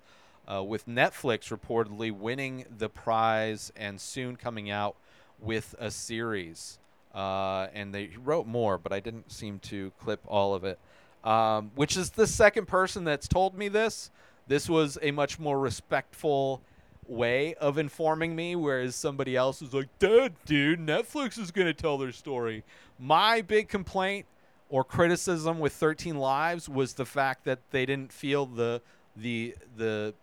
uh, 0.50 0.62
with 0.62 0.86
Netflix 0.86 1.56
reportedly 1.56 2.10
winning 2.10 2.64
the 2.78 2.88
prize 2.88 3.70
and 3.76 4.00
soon 4.00 4.36
coming 4.36 4.70
out 4.70 4.96
with 5.40 5.74
a 5.78 5.90
series. 5.90 6.78
Uh, 7.14 7.66
and 7.74 7.94
they 7.94 8.10
wrote 8.22 8.46
more, 8.46 8.78
but 8.78 8.92
I 8.92 9.00
didn't 9.00 9.30
seem 9.30 9.58
to 9.60 9.92
clip 10.00 10.20
all 10.26 10.54
of 10.54 10.64
it. 10.64 10.78
Um, 11.24 11.70
which 11.76 11.96
is 11.96 12.10
the 12.10 12.26
second 12.26 12.66
person 12.66 13.04
that's 13.04 13.28
told 13.28 13.56
me 13.56 13.68
this. 13.68 14.10
This 14.46 14.68
was 14.68 14.98
a 15.02 15.10
much 15.10 15.38
more 15.38 15.58
respectful 15.58 16.62
way 17.06 17.54
of 17.54 17.78
informing 17.78 18.34
me, 18.36 18.56
whereas 18.56 18.94
somebody 18.94 19.36
else 19.36 19.60
was 19.60 19.74
like, 19.74 19.88
"Dad, 19.98 20.34
dude, 20.44 20.80
Netflix 20.80 21.38
is 21.38 21.50
going 21.50 21.66
to 21.66 21.74
tell 21.74 21.98
their 21.98 22.12
story." 22.12 22.64
My 22.98 23.40
big 23.40 23.68
complaint 23.68 24.26
or 24.68 24.84
criticism 24.84 25.58
with 25.58 25.72
13 25.72 26.16
Lives 26.16 26.68
was 26.68 26.94
the 26.94 27.04
fact 27.04 27.44
that 27.44 27.58
they 27.70 27.84
didn't 27.84 28.12
feel 28.12 28.46
the 28.46 28.80
the 29.14 29.54
the 29.76 30.14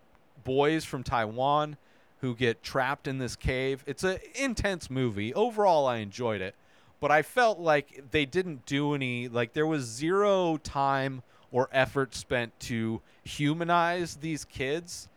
boys 0.44 0.84
from 0.86 1.04
Taiwan 1.04 1.78
who 2.22 2.36
get 2.36 2.64
trapped 2.64 3.08
in 3.08 3.18
this 3.18 3.36
cave. 3.36 3.84
It's 3.86 4.04
an 4.04 4.20
intense 4.36 4.90
movie. 4.90 5.34
Overall, 5.34 5.88
I 5.88 5.98
enjoyed 5.98 6.42
it, 6.42 6.56
but 7.00 7.12
I 7.12 7.22
felt 7.22 7.60
like 7.60 8.12
they 8.12 8.26
didn't 8.26 8.66
do 8.66 8.94
any 8.94 9.28
like 9.28 9.54
there 9.54 9.68
was 9.68 9.84
zero 9.84 10.58
time 10.58 11.22
or 11.52 11.70
effort 11.72 12.16
spent 12.16 12.58
to 12.60 13.02
humanize 13.24 14.16
these 14.18 14.46
kids 14.46 15.08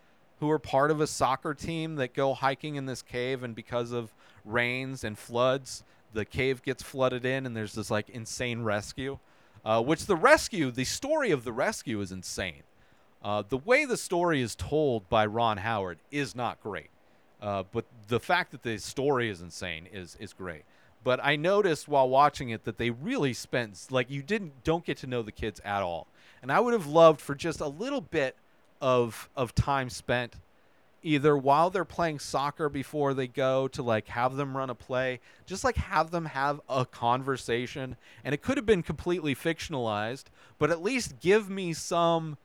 who 0.41 0.51
are 0.51 0.59
part 0.59 0.91
of 0.91 1.01
a 1.01 1.07
soccer 1.07 1.55
team 1.55 1.97
that 1.97 2.15
go 2.15 2.35
hiking 2.35 2.77
in 2.77 2.87
this 2.87 3.03
cave 3.03 3.43
and 3.43 3.55
because 3.55 3.93
of 3.93 4.13
rains 4.45 5.05
and 5.05 5.19
floods 5.19 5.85
the 6.13 6.25
cave 6.25 6.63
gets 6.63 6.83
flooded 6.83 7.25
in 7.25 7.47
and 7.47 7.57
there's 7.57 7.75
this 7.75 7.91
like 7.91 8.09
insane 8.11 8.63
rescue 8.63 9.19
uh, 9.65 9.81
which 9.81 10.07
the 10.07 10.17
rescue 10.17 10.71
the 10.71 10.85
story 10.85 11.31
of 11.31 11.45
the 11.45 11.53
rescue 11.53 12.01
is 12.01 12.11
insane. 12.11 12.65
Uh, 13.23 13.45
the 13.49 13.57
way 13.59 13.85
the 13.85 13.97
story 13.97 14.43
is 14.43 14.57
told 14.57 15.09
by 15.09 15.25
ron 15.25 15.59
howard 15.59 15.99
is 16.11 16.35
not 16.35 16.61
great 16.61 16.91
uh, 17.41 17.63
but 17.73 17.85
the 18.09 18.21
fact 18.21 18.51
that 18.51 18.63
the 18.63 18.79
story 18.79 19.29
is 19.29 19.41
insane 19.41 19.87
is 19.93 20.17
is 20.21 20.33
great. 20.33 20.63
But 21.05 21.21
i 21.23 21.37
noticed 21.37 21.89
while 21.89 22.09
watching 22.09 22.51
it 22.51 22.65
that 22.65 22.79
they 22.79 22.91
really 22.91 23.33
spent 23.33 23.87
like 23.91 24.11
you 24.11 24.23
didn't 24.23 24.65
don't 24.65 24.85
get 24.85 24.99
to 24.99 25.07
know 25.07 25.23
the 25.23 25.33
kids 25.33 25.61
at 25.65 25.83
all 25.83 26.07
and 26.43 26.53
i 26.53 26.61
would 26.61 26.73
have 26.75 26.87
loved 26.87 27.21
for 27.21 27.35
just 27.35 27.61
a 27.61 27.69
little 27.69 28.01
bit 28.01 28.37
of 28.81 29.31
of 29.37 29.55
time 29.55 29.89
spent 29.89 30.35
either 31.03 31.37
while 31.37 31.71
they're 31.71 31.85
playing 31.85 32.19
soccer 32.19 32.69
before 32.69 33.15
they 33.15 33.27
go 33.27 33.69
to 33.69 33.83
like 33.83 34.09
have 34.09 34.37
them 34.37 34.57
run 34.57 34.71
a 34.71 34.75
play 34.75 35.21
just 35.47 35.65
like 35.65 35.77
have 35.77 36.11
them 36.11 36.27
have 36.27 36.61
a 36.69 36.87
conversation. 36.87 37.97
And 38.25 38.35
it 38.35 38.43
could 38.43 38.57
have 38.57 38.67
been 38.67 38.83
completely 38.83 39.35
fictionalized 39.35 40.25
but 40.59 40.71
at 40.71 40.83
least 40.83 41.21
give 41.21 41.51
me 41.51 41.73
some 41.73 42.39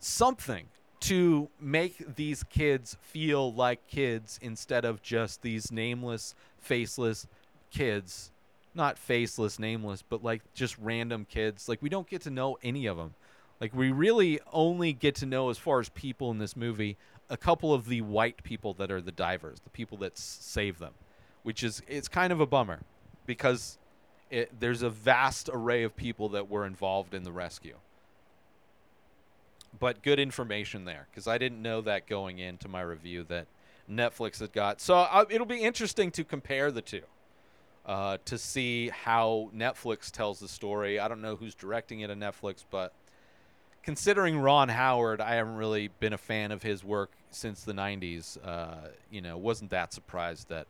something 0.00 0.66
to 1.00 1.48
make 1.60 2.16
these 2.16 2.42
kids 2.42 2.96
feel 3.00 3.52
like 3.52 3.86
kids 3.86 4.38
instead 4.42 4.84
of 4.84 5.00
just 5.02 5.42
these 5.42 5.70
nameless 5.70 6.34
faceless 6.58 7.26
kids 7.70 8.32
not 8.78 8.96
faceless 8.96 9.58
nameless 9.58 10.02
but 10.08 10.24
like 10.24 10.40
just 10.54 10.78
random 10.78 11.26
kids 11.28 11.68
like 11.68 11.82
we 11.82 11.90
don't 11.90 12.08
get 12.08 12.22
to 12.22 12.30
know 12.30 12.56
any 12.62 12.86
of 12.86 12.96
them 12.96 13.14
like 13.60 13.74
we 13.74 13.90
really 13.90 14.40
only 14.52 14.92
get 14.92 15.16
to 15.16 15.26
know 15.26 15.50
as 15.50 15.58
far 15.58 15.80
as 15.80 15.88
people 15.90 16.30
in 16.30 16.38
this 16.38 16.56
movie 16.56 16.96
a 17.30 17.36
couple 17.36 17.74
of 17.74 17.86
the 17.86 18.00
white 18.00 18.42
people 18.42 18.74
that 18.74 18.90
are 18.90 19.00
the 19.00 19.12
divers, 19.12 19.60
the 19.60 19.70
people 19.70 19.98
that 19.98 20.12
s- 20.12 20.38
save 20.40 20.78
them, 20.78 20.94
which 21.42 21.62
is 21.62 21.82
it's 21.86 22.08
kind 22.08 22.32
of 22.32 22.40
a 22.40 22.46
bummer 22.46 22.80
because 23.26 23.78
it, 24.30 24.50
there's 24.58 24.82
a 24.82 24.90
vast 24.90 25.50
array 25.52 25.82
of 25.82 25.96
people 25.96 26.30
that 26.30 26.48
were 26.48 26.64
involved 26.64 27.14
in 27.14 27.24
the 27.24 27.32
rescue. 27.32 27.76
But 29.78 30.02
good 30.02 30.18
information 30.18 30.86
there 30.86 31.06
because 31.10 31.26
I 31.28 31.36
didn't 31.36 31.60
know 31.60 31.80
that 31.82 32.06
going 32.06 32.38
into 32.38 32.68
my 32.68 32.80
review 32.80 33.24
that 33.24 33.46
Netflix 33.90 34.40
had 34.40 34.52
got. 34.52 34.80
So 34.80 34.96
uh, 34.96 35.24
it'll 35.28 35.46
be 35.46 35.62
interesting 35.62 36.10
to 36.12 36.24
compare 36.24 36.70
the 36.70 36.82
two. 36.82 37.02
Uh, 37.86 38.18
to 38.26 38.36
see 38.36 38.90
how 38.90 39.50
Netflix 39.56 40.10
tells 40.10 40.40
the 40.40 40.48
story. 40.48 41.00
I 41.00 41.08
don't 41.08 41.22
know 41.22 41.36
who's 41.36 41.54
directing 41.54 42.00
it 42.00 42.10
on 42.10 42.20
Netflix, 42.20 42.62
but 42.70 42.92
considering 43.82 44.38
Ron 44.38 44.68
Howard, 44.68 45.22
I 45.22 45.36
haven't 45.36 45.56
really 45.56 45.88
been 45.98 46.12
a 46.12 46.18
fan 46.18 46.52
of 46.52 46.62
his 46.62 46.84
work 46.84 47.10
since 47.30 47.64
the 47.64 47.72
90s. 47.72 48.36
Uh, 48.46 48.88
you 49.10 49.22
know, 49.22 49.38
wasn't 49.38 49.70
that 49.70 49.94
surprised 49.94 50.50
that 50.50 50.66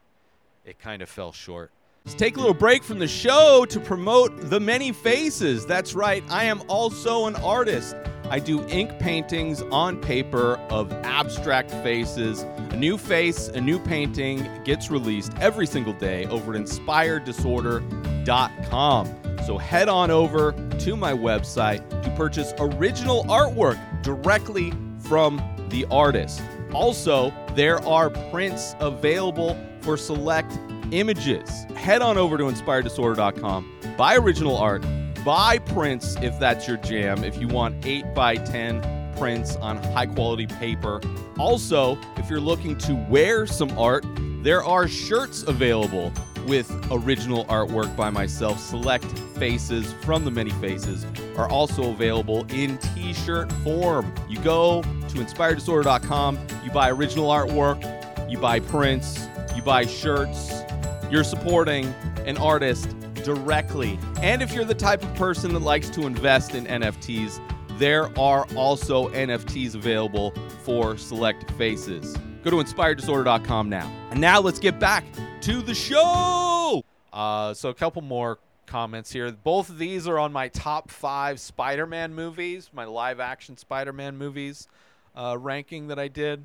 it 0.64 0.78
kind 0.78 1.02
of 1.02 1.08
fell 1.08 1.32
short. 1.32 1.72
Let's 2.04 2.16
take 2.16 2.36
a 2.36 2.40
little 2.40 2.54
break 2.54 2.84
from 2.84 3.00
the 3.00 3.08
show 3.08 3.66
to 3.68 3.80
promote 3.80 4.48
The 4.48 4.60
Many 4.60 4.92
Faces. 4.92 5.66
That's 5.66 5.94
right, 5.94 6.22
I 6.30 6.44
am 6.44 6.62
also 6.68 7.26
an 7.26 7.36
artist. 7.36 7.96
I 8.30 8.38
do 8.38 8.66
ink 8.68 8.98
paintings 8.98 9.62
on 9.70 9.98
paper 10.00 10.56
of 10.70 10.90
abstract 11.04 11.70
faces. 11.70 12.42
A 12.42 12.76
new 12.76 12.98
face, 12.98 13.48
a 13.48 13.60
new 13.60 13.78
painting 13.78 14.48
gets 14.64 14.90
released 14.90 15.32
every 15.40 15.66
single 15.66 15.92
day 15.94 16.26
over 16.26 16.54
at 16.54 16.60
inspireddisorder.com. 16.60 19.14
So 19.46 19.56
head 19.56 19.88
on 19.88 20.10
over 20.10 20.52
to 20.52 20.96
my 20.96 21.12
website 21.12 21.88
to 22.02 22.10
purchase 22.10 22.52
original 22.58 23.24
artwork 23.24 23.78
directly 24.02 24.74
from 25.00 25.40
the 25.70 25.86
artist. 25.90 26.42
Also, 26.74 27.32
there 27.54 27.82
are 27.86 28.10
prints 28.30 28.74
available 28.80 29.56
for 29.80 29.96
select 29.96 30.58
images. 30.90 31.64
Head 31.74 32.02
on 32.02 32.18
over 32.18 32.36
to 32.36 32.44
inspireddisorder.com, 32.44 33.94
buy 33.96 34.16
original 34.16 34.56
art, 34.56 34.84
buy 35.24 35.58
prints 35.58 36.16
if 36.22 36.38
that's 36.38 36.66
your 36.66 36.76
jam, 36.78 37.24
if 37.24 37.40
you 37.40 37.48
want 37.48 37.84
8 37.84 38.14
by 38.14 38.36
10 38.36 39.14
prints 39.16 39.56
on 39.56 39.82
high 39.92 40.06
quality 40.06 40.46
paper. 40.46 41.00
Also, 41.38 41.98
if 42.16 42.30
you're 42.30 42.40
looking 42.40 42.76
to 42.78 42.94
wear 43.08 43.46
some 43.46 43.76
art, 43.78 44.04
there 44.42 44.62
are 44.64 44.86
shirts 44.86 45.42
available 45.42 46.12
with 46.46 46.70
original 46.90 47.44
artwork 47.46 47.94
by 47.96 48.10
myself. 48.10 48.58
Select 48.58 49.04
faces 49.36 49.92
from 50.04 50.24
the 50.24 50.30
many 50.30 50.50
faces 50.52 51.04
are 51.36 51.48
also 51.48 51.90
available 51.90 52.46
in 52.50 52.78
t 52.78 53.12
shirt 53.12 53.52
form. 53.64 54.12
You 54.28 54.38
go 54.40 54.82
to 54.82 55.16
inspireddisorder.com, 55.16 56.38
you 56.64 56.70
buy 56.70 56.90
original 56.90 57.28
artwork, 57.28 58.30
you 58.30 58.38
buy 58.38 58.60
prints, 58.60 59.28
you 59.54 59.62
buy 59.62 59.84
shirts. 59.84 60.62
You're 61.10 61.24
supporting 61.24 61.86
an 62.26 62.36
artist 62.38 62.94
directly. 63.18 63.98
And 64.22 64.42
if 64.42 64.52
you're 64.52 64.64
the 64.64 64.74
type 64.74 65.02
of 65.02 65.14
person 65.14 65.52
that 65.54 65.62
likes 65.62 65.90
to 65.90 66.06
invest 66.06 66.54
in 66.54 66.66
NFTs, 66.66 67.40
there 67.78 68.16
are 68.18 68.46
also 68.56 69.08
NFTs 69.10 69.74
available 69.74 70.32
for 70.62 70.96
select 70.96 71.50
faces. 71.52 72.16
Go 72.42 72.50
to 72.50 72.56
inspireddisorder.com 72.56 73.68
now. 73.68 73.92
And 74.10 74.20
now 74.20 74.40
let's 74.40 74.58
get 74.58 74.78
back 74.78 75.04
to 75.42 75.62
the 75.62 75.74
show. 75.74 76.82
Uh, 77.12 77.54
so, 77.54 77.68
a 77.68 77.74
couple 77.74 78.02
more 78.02 78.38
comments 78.66 79.12
here. 79.12 79.32
Both 79.32 79.70
of 79.70 79.78
these 79.78 80.06
are 80.06 80.18
on 80.18 80.32
my 80.32 80.48
top 80.48 80.90
five 80.90 81.40
Spider 81.40 81.86
Man 81.86 82.14
movies, 82.14 82.70
my 82.72 82.84
live 82.84 83.18
action 83.18 83.56
Spider 83.56 83.92
Man 83.92 84.16
movies 84.16 84.68
uh, 85.16 85.36
ranking 85.38 85.88
that 85.88 85.98
I 85.98 86.08
did. 86.08 86.44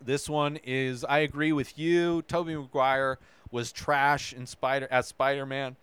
This 0.00 0.28
one 0.28 0.58
is 0.62 1.04
I 1.04 1.20
agree 1.20 1.52
with 1.52 1.78
you. 1.78 2.22
Tobey 2.22 2.54
Maguire 2.54 3.18
was 3.50 3.72
trash 3.72 4.32
in 4.32 4.46
Spider 4.46 4.88
as 4.90 5.06
Spider-Man. 5.06 5.76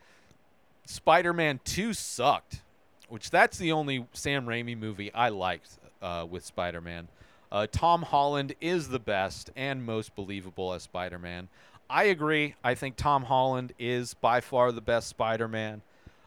Spider-Man 0.86 1.60
2 1.64 1.94
sucked, 1.94 2.62
which 3.10 3.30
that's 3.30 3.58
the 3.58 3.72
only 3.72 4.06
Sam 4.14 4.46
Raimi 4.46 4.78
movie 4.78 5.14
I 5.14 5.30
liked 5.30 5.78
uh, 6.02 6.26
with 6.30 6.46
Spider-Man. 6.46 7.08
Uh, 7.52 7.68
Tom 7.72 8.02
Holland 8.02 8.56
is 8.60 8.90
the 8.90 9.00
best 9.00 9.52
and 9.56 9.86
most 9.86 10.16
believable 10.16 10.74
as 10.74 10.84
Spider-Man. 10.84 11.48
I 11.90 12.06
agree. 12.06 12.56
I 12.64 12.74
think 12.76 12.96
Tom 12.96 13.26
Holland 13.26 13.74
is 13.78 14.16
by 14.16 14.42
far 14.42 14.72
the 14.72 14.82
best 14.82 15.08
Spider-Man. 15.10 15.82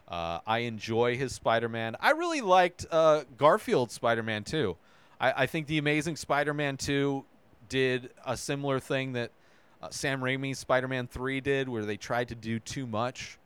Uh, 0.07 0.39
I 0.47 0.59
enjoy 0.59 1.17
his 1.17 1.33
Spider-Man. 1.33 1.97
I 1.99 2.11
really 2.11 2.39
liked 2.41 2.85
uh, 2.89 3.23
Garfield's 3.37 3.93
Spider-Man 3.93 4.45
too. 4.45 4.77
I, 5.19 5.43
I 5.43 5.45
think 5.47 5.67
the 5.67 5.77
Amazing 5.77 6.15
Spider-Man 6.15 6.77
2 6.77 7.25
did 7.67 8.09
a 8.25 8.37
similar 8.37 8.79
thing 8.79 9.13
that 9.13 9.31
uh, 9.81 9.89
Sam 9.89 10.21
Raimi's 10.21 10.59
Spider-Man 10.59 11.07
3 11.07 11.41
did, 11.41 11.69
where 11.69 11.85
they 11.85 11.97
tried 11.97 12.29
to 12.29 12.35
do 12.35 12.59
too 12.59 12.87
much 12.87 13.37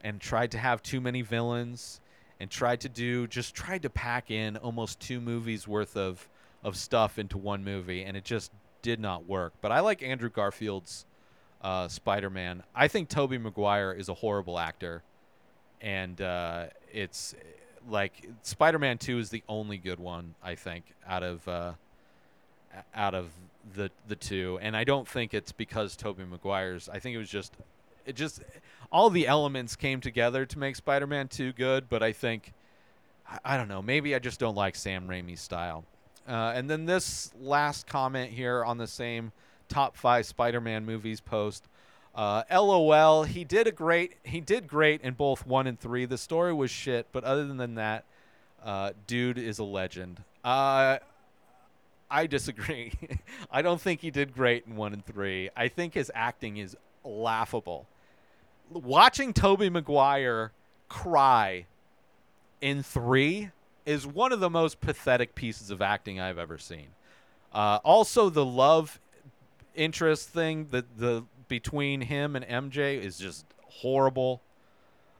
and 0.00 0.20
tried 0.20 0.50
to 0.52 0.58
have 0.58 0.82
too 0.82 1.00
many 1.00 1.22
villains 1.22 2.00
and 2.40 2.50
tried 2.50 2.80
to 2.80 2.88
do 2.88 3.26
just 3.26 3.54
tried 3.54 3.82
to 3.82 3.90
pack 3.90 4.30
in 4.30 4.56
almost 4.58 5.00
two 5.00 5.20
movies 5.20 5.66
worth 5.66 5.96
of 5.96 6.28
of 6.62 6.76
stuff 6.76 7.18
into 7.18 7.36
one 7.36 7.62
movie, 7.62 8.02
and 8.04 8.16
it 8.16 8.24
just 8.24 8.50
did 8.80 8.98
not 8.98 9.26
work. 9.26 9.52
But 9.60 9.70
I 9.70 9.80
like 9.80 10.02
Andrew 10.02 10.30
Garfield's 10.30 11.04
uh, 11.60 11.88
Spider-Man. 11.88 12.62
I 12.74 12.88
think 12.88 13.08
Tobey 13.10 13.36
Maguire 13.38 13.92
is 13.92 14.08
a 14.08 14.14
horrible 14.14 14.58
actor, 14.58 15.02
and 15.82 16.20
uh, 16.20 16.66
it's 16.90 17.34
like 17.88 18.28
Spider-Man 18.42 18.98
Two 18.98 19.18
is 19.18 19.30
the 19.30 19.42
only 19.48 19.76
good 19.76 20.00
one 20.00 20.34
I 20.42 20.54
think 20.54 20.84
out 21.06 21.22
of 21.22 21.46
uh, 21.46 21.72
out 22.94 23.14
of 23.14 23.30
the 23.74 23.90
the 24.08 24.16
two, 24.16 24.58
and 24.60 24.76
I 24.76 24.84
don't 24.84 25.08
think 25.08 25.34
it's 25.34 25.52
because 25.52 25.96
Tobey 25.96 26.24
Maguire's. 26.24 26.88
I 26.88 26.98
think 26.98 27.14
it 27.14 27.18
was 27.18 27.30
just 27.30 27.52
it 28.06 28.16
just 28.16 28.42
all 28.92 29.10
the 29.10 29.26
elements 29.26 29.76
came 29.76 30.00
together 30.00 30.44
to 30.46 30.58
make 30.58 30.76
Spider-Man 30.76 31.28
Two 31.28 31.52
good, 31.52 31.88
but 31.88 32.02
I 32.02 32.12
think 32.12 32.52
I- 33.44 33.56
don't 33.56 33.68
know. 33.68 33.82
Maybe 33.82 34.14
I 34.14 34.18
just 34.18 34.38
don't 34.38 34.54
like 34.54 34.76
Sam 34.76 35.08
Raimi's 35.08 35.40
style. 35.40 35.84
Uh, 36.28 36.52
and 36.54 36.70
then 36.70 36.86
this 36.86 37.32
last 37.40 37.86
comment 37.86 38.30
here 38.30 38.64
on 38.64 38.78
the 38.78 38.86
same 38.86 39.32
top 39.68 39.96
five 39.96 40.26
Spider-Man 40.26 40.84
movies 40.84 41.20
post. 41.20 41.64
Uh, 42.14 42.44
LOL. 42.50 43.24
He 43.24 43.44
did 43.44 43.66
a 43.66 43.72
great. 43.72 44.14
He 44.22 44.40
did 44.40 44.68
great 44.68 45.00
in 45.00 45.14
both 45.14 45.46
one 45.46 45.66
and 45.66 45.78
three. 45.78 46.04
The 46.04 46.18
story 46.18 46.52
was 46.52 46.70
shit, 46.70 47.06
but 47.12 47.24
other 47.24 47.46
than 47.46 47.74
that, 47.74 48.04
uh, 48.62 48.92
dude 49.06 49.36
is 49.36 49.58
a 49.58 49.64
legend. 49.64 50.22
Uh, 50.44 50.98
I 52.10 52.26
disagree. 52.26 52.92
I 53.50 53.62
don't 53.62 53.80
think 53.80 54.00
he 54.00 54.10
did 54.10 54.34
great 54.34 54.66
in 54.66 54.76
one 54.76 54.92
and 54.92 55.04
three. 55.04 55.50
I 55.56 55.68
think 55.68 55.94
his 55.94 56.10
acting 56.14 56.56
is 56.56 56.76
laughable. 57.04 57.86
Watching 58.70 59.32
Tobey 59.32 59.68
Maguire 59.70 60.52
cry 60.88 61.66
in 62.60 62.82
three 62.82 63.50
is 63.84 64.06
one 64.06 64.32
of 64.32 64.40
the 64.40 64.50
most 64.50 64.80
pathetic 64.80 65.34
pieces 65.34 65.70
of 65.70 65.82
acting 65.82 66.20
I've 66.20 66.38
ever 66.38 66.58
seen. 66.58 66.86
Uh, 67.52 67.78
also, 67.84 68.30
the 68.30 68.44
love 68.44 69.00
interest 69.74 70.28
thing 70.28 70.68
that 70.70 70.98
the 70.98 71.24
between 71.48 72.00
him 72.02 72.36
and 72.36 72.44
MJ 72.46 73.00
is 73.00 73.18
just 73.18 73.44
horrible. 73.68 74.40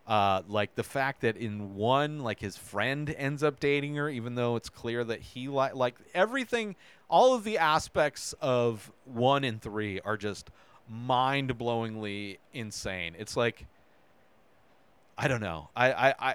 Uh, 0.06 0.42
like 0.48 0.74
the 0.74 0.82
fact 0.82 1.22
that 1.22 1.36
in 1.36 1.74
one, 1.74 2.20
like 2.20 2.40
his 2.40 2.56
friend 2.56 3.14
ends 3.16 3.42
up 3.42 3.58
dating 3.58 3.94
her, 3.96 4.08
even 4.08 4.34
though 4.34 4.56
it's 4.56 4.68
clear 4.68 5.02
that 5.04 5.20
he 5.20 5.48
like 5.48 5.74
like 5.74 5.94
everything, 6.14 6.76
all 7.08 7.34
of 7.34 7.42
the 7.42 7.56
aspects 7.56 8.34
of 8.40 8.92
one 9.04 9.44
and 9.44 9.62
three 9.62 10.00
are 10.00 10.16
just 10.16 10.50
mind-blowingly 10.90 12.38
insane. 12.52 13.14
It's 13.18 13.36
like 13.36 13.66
I 15.16 15.28
don't 15.28 15.40
know. 15.40 15.70
I 15.74 15.92
I. 15.92 16.14
I 16.18 16.34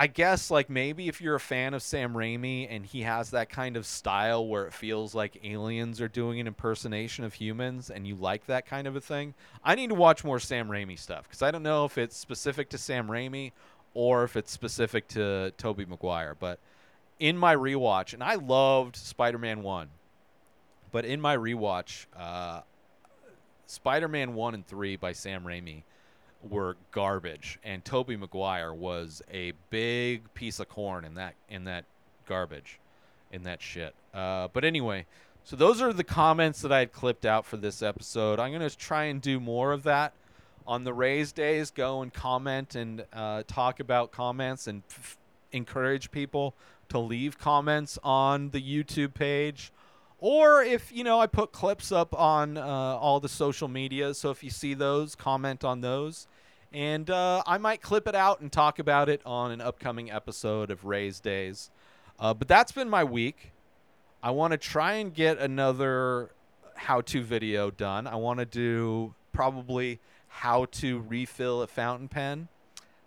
I 0.00 0.06
guess 0.06 0.50
like 0.50 0.70
maybe 0.70 1.08
if 1.08 1.20
you're 1.20 1.34
a 1.34 1.40
fan 1.40 1.74
of 1.74 1.82
Sam 1.82 2.14
Raimi 2.14 2.66
and 2.70 2.86
he 2.86 3.02
has 3.02 3.32
that 3.32 3.50
kind 3.50 3.76
of 3.76 3.84
style 3.84 4.46
where 4.46 4.64
it 4.64 4.72
feels 4.72 5.14
like 5.14 5.38
aliens 5.44 6.00
are 6.00 6.08
doing 6.08 6.40
an 6.40 6.46
impersonation 6.46 7.22
of 7.22 7.34
humans 7.34 7.90
and 7.90 8.06
you 8.06 8.14
like 8.14 8.46
that 8.46 8.64
kind 8.64 8.86
of 8.86 8.96
a 8.96 9.00
thing, 9.02 9.34
I 9.62 9.74
need 9.74 9.88
to 9.88 9.94
watch 9.94 10.24
more 10.24 10.40
Sam 10.40 10.70
Raimi 10.70 10.98
stuff 10.98 11.24
because 11.24 11.42
I 11.42 11.50
don't 11.50 11.62
know 11.62 11.84
if 11.84 11.98
it's 11.98 12.16
specific 12.16 12.70
to 12.70 12.78
Sam 12.78 13.08
Raimi 13.08 13.52
or 13.92 14.24
if 14.24 14.36
it's 14.36 14.50
specific 14.50 15.06
to 15.08 15.52
Tobey 15.58 15.84
Maguire. 15.84 16.34
But 16.34 16.60
in 17.18 17.36
my 17.36 17.54
rewatch, 17.54 18.14
and 18.14 18.24
I 18.24 18.36
loved 18.36 18.96
Spider-Man 18.96 19.62
One, 19.62 19.88
but 20.92 21.04
in 21.04 21.20
my 21.20 21.36
rewatch, 21.36 22.06
uh, 22.18 22.62
Spider-Man 23.66 24.32
One 24.32 24.54
and 24.54 24.66
Three 24.66 24.96
by 24.96 25.12
Sam 25.12 25.44
Raimi 25.44 25.82
were 26.48 26.76
garbage, 26.92 27.58
and 27.62 27.84
Tobey 27.84 28.16
Maguire 28.16 28.72
was 28.72 29.22
a 29.30 29.52
big 29.70 30.32
piece 30.34 30.60
of 30.60 30.68
corn 30.68 31.04
in 31.04 31.14
that 31.14 31.34
in 31.48 31.64
that 31.64 31.84
garbage, 32.26 32.78
in 33.32 33.42
that 33.42 33.60
shit. 33.60 33.94
Uh, 34.14 34.48
but 34.52 34.64
anyway, 34.64 35.06
so 35.44 35.56
those 35.56 35.82
are 35.82 35.92
the 35.92 36.04
comments 36.04 36.62
that 36.62 36.72
I 36.72 36.80
had 36.80 36.92
clipped 36.92 37.26
out 37.26 37.44
for 37.44 37.56
this 37.56 37.82
episode. 37.82 38.38
I'm 38.38 38.52
gonna 38.52 38.70
try 38.70 39.04
and 39.04 39.20
do 39.20 39.40
more 39.40 39.72
of 39.72 39.82
that 39.84 40.12
on 40.66 40.84
the 40.84 40.92
Rayz 40.92 41.32
Dayz. 41.32 41.74
Go 41.74 42.02
and 42.02 42.12
comment 42.12 42.74
and 42.74 43.04
uh, 43.12 43.42
talk 43.46 43.80
about 43.80 44.12
comments 44.12 44.66
and 44.66 44.82
f- 44.88 45.18
encourage 45.52 46.10
people 46.10 46.54
to 46.88 46.98
leave 46.98 47.38
comments 47.38 47.98
on 48.02 48.50
the 48.50 48.60
YouTube 48.60 49.14
page. 49.14 49.72
Or 50.20 50.62
if 50.62 50.92
you 50.92 51.02
know, 51.02 51.18
I 51.18 51.26
put 51.26 51.50
clips 51.50 51.90
up 51.90 52.14
on 52.14 52.58
uh, 52.58 52.62
all 52.62 53.20
the 53.20 53.28
social 53.28 53.68
media. 53.68 54.12
So 54.12 54.30
if 54.30 54.44
you 54.44 54.50
see 54.50 54.74
those, 54.74 55.14
comment 55.14 55.64
on 55.64 55.80
those, 55.80 56.26
and 56.72 57.08
uh, 57.08 57.42
I 57.46 57.56
might 57.58 57.80
clip 57.80 58.06
it 58.06 58.14
out 58.14 58.40
and 58.40 58.52
talk 58.52 58.78
about 58.78 59.08
it 59.08 59.22
on 59.24 59.50
an 59.50 59.60
upcoming 59.60 60.10
episode 60.10 60.70
of 60.70 60.82
Rayz 60.82 61.20
Dayz. 61.20 61.70
Uh, 62.18 62.34
but 62.34 62.48
that's 62.48 62.70
been 62.70 62.88
my 62.88 63.02
week. 63.02 63.52
I 64.22 64.30
want 64.30 64.52
to 64.52 64.58
try 64.58 64.94
and 64.94 65.12
get 65.12 65.38
another 65.38 66.30
how-to 66.74 67.22
video 67.22 67.70
done. 67.70 68.06
I 68.06 68.16
want 68.16 68.40
to 68.40 68.44
do 68.44 69.14
probably 69.32 70.00
how 70.28 70.66
to 70.66 71.00
refill 71.00 71.62
a 71.62 71.66
fountain 71.66 72.08
pen 72.08 72.48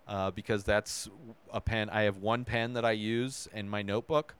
uh, 0.08 0.32
because 0.32 0.64
that's 0.64 1.08
a 1.52 1.60
pen. 1.60 1.88
I 1.90 2.02
have 2.02 2.16
one 2.16 2.44
pen 2.44 2.72
that 2.72 2.84
I 2.84 2.92
use 2.92 3.48
in 3.54 3.68
my 3.68 3.82
notebook 3.82 4.34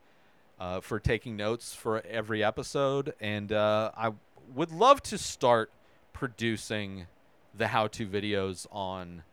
uh, 0.64 0.80
for 0.80 0.98
taking 0.98 1.36
notes 1.36 1.74
for 1.74 2.02
every 2.08 2.42
episode, 2.42 3.12
and 3.20 3.52
uh, 3.52 3.90
I 3.94 4.12
would 4.54 4.70
love 4.70 5.02
to 5.02 5.18
start 5.18 5.70
producing 6.14 7.06
the 7.54 7.66
how-to 7.66 8.06
videos 8.06 8.66
on 8.72 9.24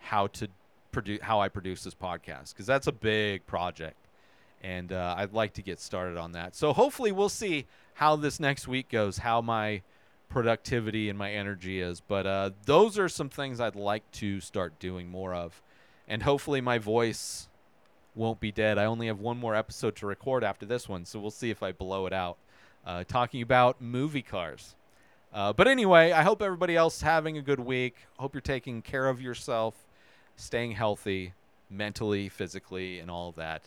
how 0.00 0.26
to 0.26 0.48
produce 0.90 1.20
how 1.22 1.40
I 1.40 1.48
produce 1.48 1.84
this 1.84 1.94
podcast 1.94 2.52
because 2.52 2.66
that's 2.66 2.88
a 2.88 2.92
big 2.92 3.46
project, 3.46 4.08
and 4.64 4.92
uh, 4.92 5.14
I'd 5.16 5.32
like 5.32 5.52
to 5.54 5.62
get 5.62 5.78
started 5.78 6.16
on 6.16 6.32
that. 6.32 6.56
So 6.56 6.72
hopefully, 6.72 7.12
we'll 7.12 7.28
see 7.28 7.66
how 7.94 8.16
this 8.16 8.40
next 8.40 8.66
week 8.66 8.88
goes, 8.88 9.18
how 9.18 9.40
my 9.40 9.82
productivity 10.28 11.08
and 11.08 11.16
my 11.16 11.30
energy 11.30 11.80
is. 11.80 12.00
But 12.00 12.26
uh, 12.26 12.50
those 12.66 12.98
are 12.98 13.08
some 13.08 13.28
things 13.28 13.60
I'd 13.60 13.76
like 13.76 14.10
to 14.12 14.40
start 14.40 14.80
doing 14.80 15.08
more 15.08 15.34
of, 15.34 15.62
and 16.08 16.24
hopefully, 16.24 16.60
my 16.60 16.78
voice 16.78 17.48
won't 18.14 18.40
be 18.40 18.52
dead. 18.52 18.78
I 18.78 18.84
only 18.84 19.06
have 19.08 19.20
one 19.20 19.38
more 19.38 19.54
episode 19.54 19.96
to 19.96 20.06
record 20.06 20.44
after 20.44 20.66
this 20.66 20.88
one, 20.88 21.04
so 21.04 21.18
we'll 21.18 21.30
see 21.30 21.50
if 21.50 21.62
I 21.62 21.72
blow 21.72 22.06
it 22.06 22.12
out. 22.12 22.38
Uh, 22.86 23.04
talking 23.04 23.42
about 23.42 23.80
movie 23.80 24.22
cars. 24.22 24.74
Uh, 25.32 25.52
but 25.52 25.66
anyway, 25.66 26.12
I 26.12 26.22
hope 26.22 26.42
everybody 26.42 26.76
else 26.76 26.96
is 26.96 27.02
having 27.02 27.38
a 27.38 27.42
good 27.42 27.60
week. 27.60 27.96
Hope 28.18 28.34
you're 28.34 28.40
taking 28.40 28.82
care 28.82 29.08
of 29.08 29.20
yourself, 29.20 29.74
staying 30.36 30.72
healthy, 30.72 31.32
mentally, 31.68 32.28
physically, 32.28 33.00
and 33.00 33.10
all 33.10 33.30
of 33.30 33.36
that. 33.36 33.62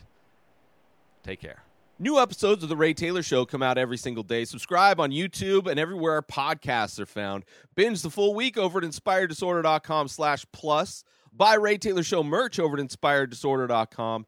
Take 1.23 1.41
care. 1.41 1.63
New 1.99 2.19
episodes 2.19 2.61
of 2.61 2.69
The 2.69 2.77
Ray 2.77 2.93
Taylor 2.93 3.23
Show 3.23 3.43
come 3.45 3.63
out 3.63 3.79
every 3.79 3.97
single 3.97 4.23
day. 4.23 4.45
Subscribe 4.45 4.99
on 4.99 5.09
YouTube 5.09 5.65
and 5.67 5.79
everywhere 5.79 6.13
our 6.13 6.21
podcasts 6.21 6.99
are 6.99 7.07
found. 7.07 7.43
Binge 7.75 8.03
the 8.03 8.11
full 8.11 8.35
week 8.35 8.55
over 8.55 8.77
at 8.77 8.85
inspireddisorder.com 8.85 10.07
slash 10.07 10.45
plus. 10.51 11.03
Buy 11.33 11.55
Ray 11.55 11.77
Taylor 11.77 12.03
Show 12.03 12.23
merch 12.23 12.59
over 12.59 12.77
at 12.77 12.87
inspireddisorder.com. 12.87 14.27